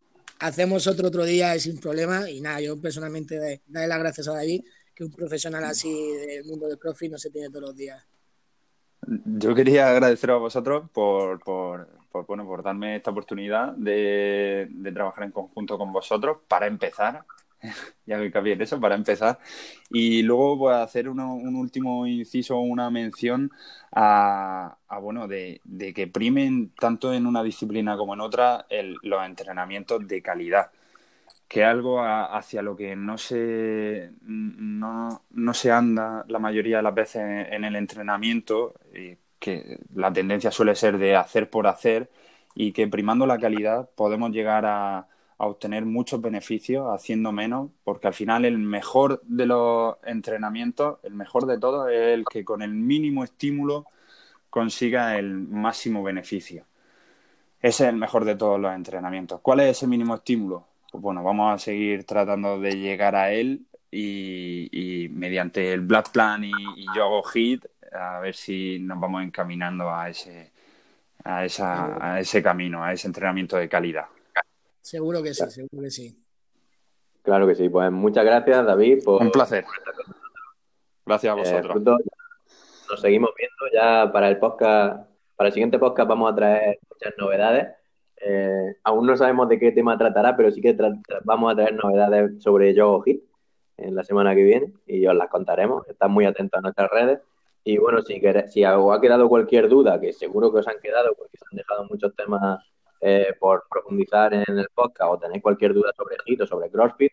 hacemos 0.41 0.87
otro 0.87 1.09
otro 1.09 1.25
día 1.25 1.59
sin 1.59 1.79
problema. 1.79 2.29
Y 2.29 2.41
nada, 2.41 2.61
yo 2.61 2.81
personalmente 2.81 3.63
daré 3.67 3.87
las 3.87 3.99
gracias 3.99 4.29
a 4.29 4.35
David, 4.35 4.63
que 4.95 5.05
un 5.05 5.13
profesional 5.13 5.65
así 5.65 6.13
del 6.27 6.45
mundo 6.45 6.67
del 6.67 6.79
CrossFit 6.79 7.13
no 7.13 7.19
se 7.19 7.31
tiene 7.31 7.49
todos 7.49 7.63
los 7.63 7.77
días. 7.77 8.05
Yo 9.07 9.55
quería 9.55 9.91
agradecer 9.91 10.31
a 10.31 10.37
vosotros 10.37 10.91
por, 10.93 11.41
por, 11.43 11.89
bueno, 12.27 12.45
por 12.45 12.63
darme 12.63 12.97
esta 12.97 13.11
oportunidad 13.11 13.73
de 13.73 14.69
trabajar 14.93 15.25
en 15.25 15.33
conjunto 15.33 15.79
con 15.79 15.93
vosotros 15.93 16.39
para 16.49 16.67
empezar 16.67 17.25
ya 18.07 18.19
que 18.19 18.31
cabía 18.31 18.55
en 18.55 18.63
eso, 18.63 18.81
para 18.81 18.95
empezar. 18.95 19.39
Y 19.91 20.23
luego 20.23 20.57
voy 20.57 20.75
a 20.75 20.83
hacer 20.83 21.09
un 21.09 21.57
último 21.57 22.07
inciso, 22.07 22.59
una 22.59 22.91
mención 22.91 23.51
a, 23.93 24.79
bueno, 25.01 25.29
de, 25.29 25.61
que 25.95 26.07
primen 26.07 26.73
tanto 26.79 27.13
en 27.13 27.27
una 27.27 27.43
disciplina 27.43 27.97
como 27.97 28.15
en 28.15 28.21
otra 28.21 28.67
los 29.03 29.27
entrenamientos 29.27 30.07
de 30.07 30.23
calidad 30.23 30.71
que 31.49 31.65
algo 31.65 32.01
hacia 32.01 32.63
lo 32.63 32.77
que 32.77 32.95
no 32.95 33.19
se, 33.19 34.13
no, 34.23 35.21
se 35.53 35.73
anda 35.73 36.25
la 36.29 36.39
mayoría 36.39 36.77
de 36.77 36.83
las 36.85 36.95
veces 36.95 37.23
en 37.51 37.65
el 37.65 37.75
entrenamiento, 37.75 38.75
y 38.95 39.17
que 39.41 39.81
la 39.97 40.13
tendencia 40.13 40.53
suele 40.53 40.77
ser 40.77 40.97
de 40.99 41.17
hacer 41.17 41.51
por 41.51 41.67
hacer, 41.67 42.09
y 42.55 42.71
que 42.71 42.87
primando 42.87 43.27
la 43.27 43.41
calidad 43.41 43.91
podemos 43.97 44.31
llegar 44.31 44.65
a, 44.65 45.09
a 45.41 45.47
obtener 45.47 45.87
muchos 45.87 46.21
beneficios 46.21 46.87
haciendo 46.93 47.33
menos, 47.33 47.71
porque 47.83 48.09
al 48.09 48.13
final 48.13 48.45
el 48.45 48.59
mejor 48.59 49.23
de 49.25 49.47
los 49.47 49.97
entrenamientos, 50.05 50.99
el 51.03 51.15
mejor 51.15 51.47
de 51.47 51.59
todos, 51.59 51.91
es 51.91 52.09
el 52.09 52.27
que 52.31 52.45
con 52.45 52.61
el 52.61 52.75
mínimo 52.75 53.25
estímulo 53.25 53.87
consiga 54.51 55.17
el 55.17 55.33
máximo 55.33 56.03
beneficio. 56.03 56.67
Ese 57.63 57.85
es 57.85 57.89
el 57.89 57.97
mejor 57.97 58.27
de 58.27 58.37
todos 58.37 58.61
los 58.61 58.75
entrenamientos. 58.75 59.41
¿Cuál 59.41 59.61
es 59.61 59.79
ese 59.79 59.87
mínimo 59.87 60.15
estímulo? 60.15 60.67
Pues 60.93 61.01
bueno, 61.03 61.25
vamos 61.25 61.55
a 61.55 61.59
seguir 61.59 62.05
tratando 62.05 62.61
de 62.61 62.77
llegar 62.77 63.17
a 63.17 63.33
él 63.33 63.63
y, 63.91 65.09
mediante 65.11 65.73
el 65.73 65.81
Black 65.81 66.11
Plan 66.11 66.45
y, 66.45 66.53
yo 66.95 67.05
hago 67.05 67.23
HIT, 67.23 67.65
a 67.93 68.21
ver 68.21 68.35
si 68.35 68.79
nos 68.79 69.01
vamos 69.01 69.23
encaminando 69.23 69.91
a 69.91 70.11
ese, 70.11 70.53
a, 71.25 71.47
esa, 71.47 71.97
a 72.15 72.21
ese 72.21 72.43
camino, 72.43 72.85
a 72.85 72.93
ese 72.93 73.07
entrenamiento 73.07 73.57
de 73.57 73.71
calidad. 73.71 74.05
Seguro 74.81 75.23
que 75.23 75.35
sí, 75.35 75.45
seguro 75.51 75.83
que 75.83 75.91
sí. 75.91 76.17
Claro 77.23 77.47
que 77.47 77.55
sí. 77.55 77.69
Pues 77.69 77.91
muchas 77.91 78.25
gracias, 78.25 78.67
David. 78.67 79.05
Por, 79.05 79.23
Un 79.23 79.31
placer. 79.31 79.65
Gracias 81.05 81.35
a 81.35 81.39
eh, 81.39 81.63
vosotros. 81.63 82.01
nos 82.91 83.01
seguimos 83.01 83.31
viendo 83.37 83.75
ya 83.75 84.11
para 84.13 84.29
el 84.29 84.39
podcast. 84.39 85.09
Para 85.37 85.49
el 85.49 85.55
siguiente 85.55 85.79
podcast 85.79 86.09
vamos 86.09 86.33
a 86.33 86.35
traer 86.35 86.79
muchas 86.89 87.15
novedades. 87.19 87.69
Eh, 88.23 88.77
aún 88.85 89.07
no 89.07 89.17
sabemos 89.17 89.49
de 89.49 89.59
qué 89.59 89.73
tema 89.73 89.97
tratará, 89.97 90.37
pero 90.37 90.51
sí 90.51 90.61
que 90.61 90.77
vamos 91.25 91.53
a 91.53 91.57
traer 91.57 91.75
novedades 91.75 92.43
sobre 92.43 92.75
Yogo 92.75 93.01
Hit 93.03 93.23
en 93.79 93.95
la 93.95 94.05
semana 94.05 94.35
que 94.35 94.43
viene 94.43 94.73
y 94.87 95.07
os 95.07 95.15
las 95.15 95.29
contaremos. 95.29 95.89
Estad 95.89 96.09
muy 96.09 96.27
atentos 96.27 96.59
a 96.59 96.61
nuestras 96.61 96.91
redes. 96.91 97.21
Y 97.65 97.79
bueno, 97.79 98.03
si, 98.03 98.21
si 98.49 98.65
os 98.65 98.97
ha 98.97 99.01
quedado 99.01 99.29
cualquier 99.29 99.69
duda, 99.69 100.01
que 100.01 100.13
seguro 100.13 100.53
que 100.53 100.59
os 100.59 100.69
han 100.69 100.81
quedado 100.81 101.15
porque 101.17 101.37
se 101.37 101.45
han 101.51 101.57
dejado 101.57 101.85
muchos 101.89 102.15
temas 102.15 102.61
eh, 103.01 103.35
por 103.39 103.65
profundizar 103.71 104.35
en 104.35 104.45
el 104.47 104.69
podcast 104.75 105.13
o 105.13 105.19
tenéis 105.19 105.43
cualquier 105.43 105.73
duda 105.75 105.93
sobre 105.97 106.17
HIT 106.25 106.41
o 106.43 106.47
sobre 106.47 106.71
CrossFit, 106.71 107.13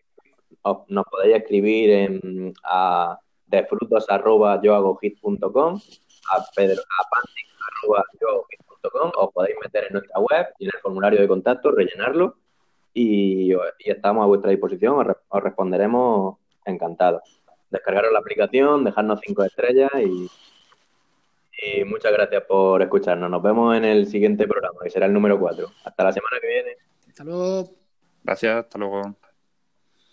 nos 0.88 1.06
podéis 1.06 1.36
escribir 1.36 1.90
en, 1.90 2.52
a 2.64 3.16
defrutos.yohagohit.com, 3.46 5.80
a 6.32 6.44
pedro 6.54 6.82
os 9.16 9.32
podéis 9.32 9.56
meter 9.62 9.84
en 9.84 9.92
nuestra 9.94 10.20
web 10.20 10.46
y 10.58 10.64
en 10.64 10.70
el 10.74 10.80
formulario 10.80 11.20
de 11.20 11.28
contacto, 11.28 11.70
rellenarlo 11.70 12.36
y, 12.94 13.52
estamos 13.84 14.24
a 14.24 14.26
vuestra 14.26 14.50
disposición, 14.50 15.14
os, 15.28 15.42
responderemos 15.42 16.36
encantados. 16.64 17.22
Descargaros 17.70 18.12
la 18.12 18.20
aplicación, 18.20 18.84
dejarnos 18.84 19.20
cinco 19.24 19.44
estrellas 19.44 19.90
y 20.02 20.28
y 21.58 21.84
muchas 21.84 22.12
gracias 22.12 22.44
por 22.44 22.80
escucharnos. 22.82 23.30
Nos 23.30 23.42
vemos 23.42 23.76
en 23.76 23.84
el 23.84 24.06
siguiente 24.06 24.46
programa, 24.46 24.78
que 24.82 24.90
será 24.90 25.06
el 25.06 25.12
número 25.12 25.38
4. 25.38 25.66
Hasta 25.84 26.04
la 26.04 26.12
semana 26.12 26.38
que 26.40 26.46
viene. 26.46 26.76
Hasta 27.08 27.24
luego. 27.24 27.70
Gracias, 28.22 28.64
hasta 28.64 28.78
luego. 28.78 29.27